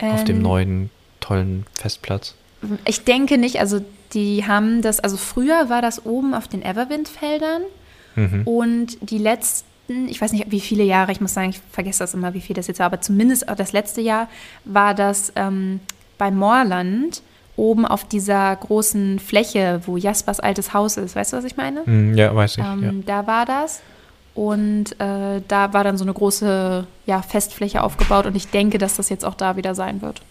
[0.00, 2.34] auf dem Ähm, neuen, tollen Festplatz.
[2.84, 3.80] Ich denke nicht, also
[4.14, 7.62] die haben das, also früher war das oben auf den Everwind-Feldern
[8.16, 8.42] Mhm.
[8.46, 12.14] und die letzten, ich weiß nicht wie viele Jahre, ich muss sagen, ich vergesse das
[12.14, 14.28] immer, wie viel das jetzt war, aber zumindest auch das letzte Jahr
[14.64, 15.78] war das ähm,
[16.16, 17.22] bei Moorland
[17.54, 21.14] oben auf dieser großen Fläche, wo Jaspers altes Haus ist.
[21.16, 21.84] Weißt du, was ich meine?
[21.84, 22.64] Hm, ja, weiß ich.
[22.64, 23.80] Ähm, Da war das.
[24.34, 28.96] Und äh, da war dann so eine große ja, Festfläche aufgebaut und ich denke, dass
[28.96, 30.22] das jetzt auch da wieder sein wird.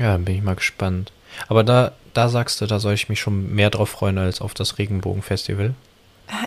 [0.00, 0.06] Ja.
[0.06, 1.12] ja, bin ich mal gespannt.
[1.48, 4.54] Aber da, da sagst du, da soll ich mich schon mehr drauf freuen als auf
[4.54, 5.74] das Regenbogenfestival.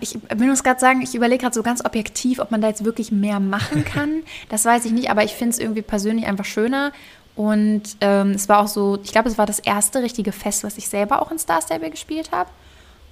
[0.01, 2.85] Ich will uns gerade sagen, ich überlege gerade so ganz objektiv, ob man da jetzt
[2.85, 4.23] wirklich mehr machen kann.
[4.49, 6.91] Das weiß ich nicht, aber ich finde es irgendwie persönlich einfach schöner.
[7.35, 10.77] Und ähm, es war auch so, ich glaube, es war das erste richtige Fest, was
[10.77, 12.49] ich selber auch in Star Stable gespielt habe.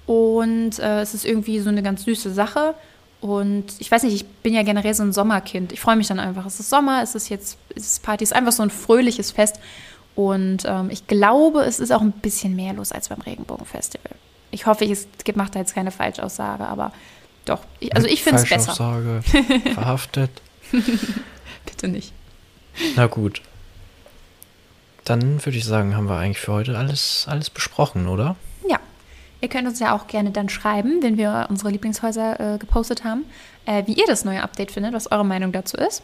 [0.06, 2.74] Und äh, es ist irgendwie so eine ganz süße Sache.
[3.20, 5.72] Und ich weiß nicht, ich bin ja generell so ein Sommerkind.
[5.72, 6.44] Ich freue mich dann einfach.
[6.46, 9.30] Es ist Sommer, es ist jetzt es ist Party, es ist einfach so ein fröhliches
[9.30, 9.60] Fest.
[10.14, 14.12] Und ähm, ich glaube, es ist auch ein bisschen mehr los als beim Regenbogenfestival.
[14.50, 16.92] Ich hoffe, es macht da jetzt keine Falschaussage, aber
[17.46, 17.60] doch.
[17.80, 18.74] Ich, also ich finde es besser.
[18.74, 19.22] Falschaussage,
[19.74, 20.30] verhaftet.
[21.64, 22.12] Bitte nicht.
[22.96, 23.42] Na gut.
[25.04, 28.36] Dann würde ich sagen, haben wir eigentlich für heute alles, alles besprochen, oder?
[28.68, 28.78] Ja.
[29.40, 33.24] Ihr könnt uns ja auch gerne dann schreiben, wenn wir unsere Lieblingshäuser äh, gepostet haben,
[33.66, 36.02] äh, wie ihr das neue Update findet, was eure Meinung dazu ist.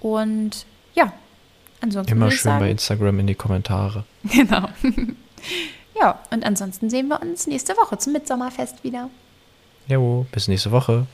[0.00, 1.12] Und ja,
[1.80, 4.04] ansonsten Immer schön bei sagen, Instagram in die Kommentare.
[4.32, 4.68] Genau.
[6.00, 9.08] ja, und ansonsten sehen wir uns nächste Woche zum Mitsommerfest wieder.
[9.88, 11.06] Jo, bis nächste Woche.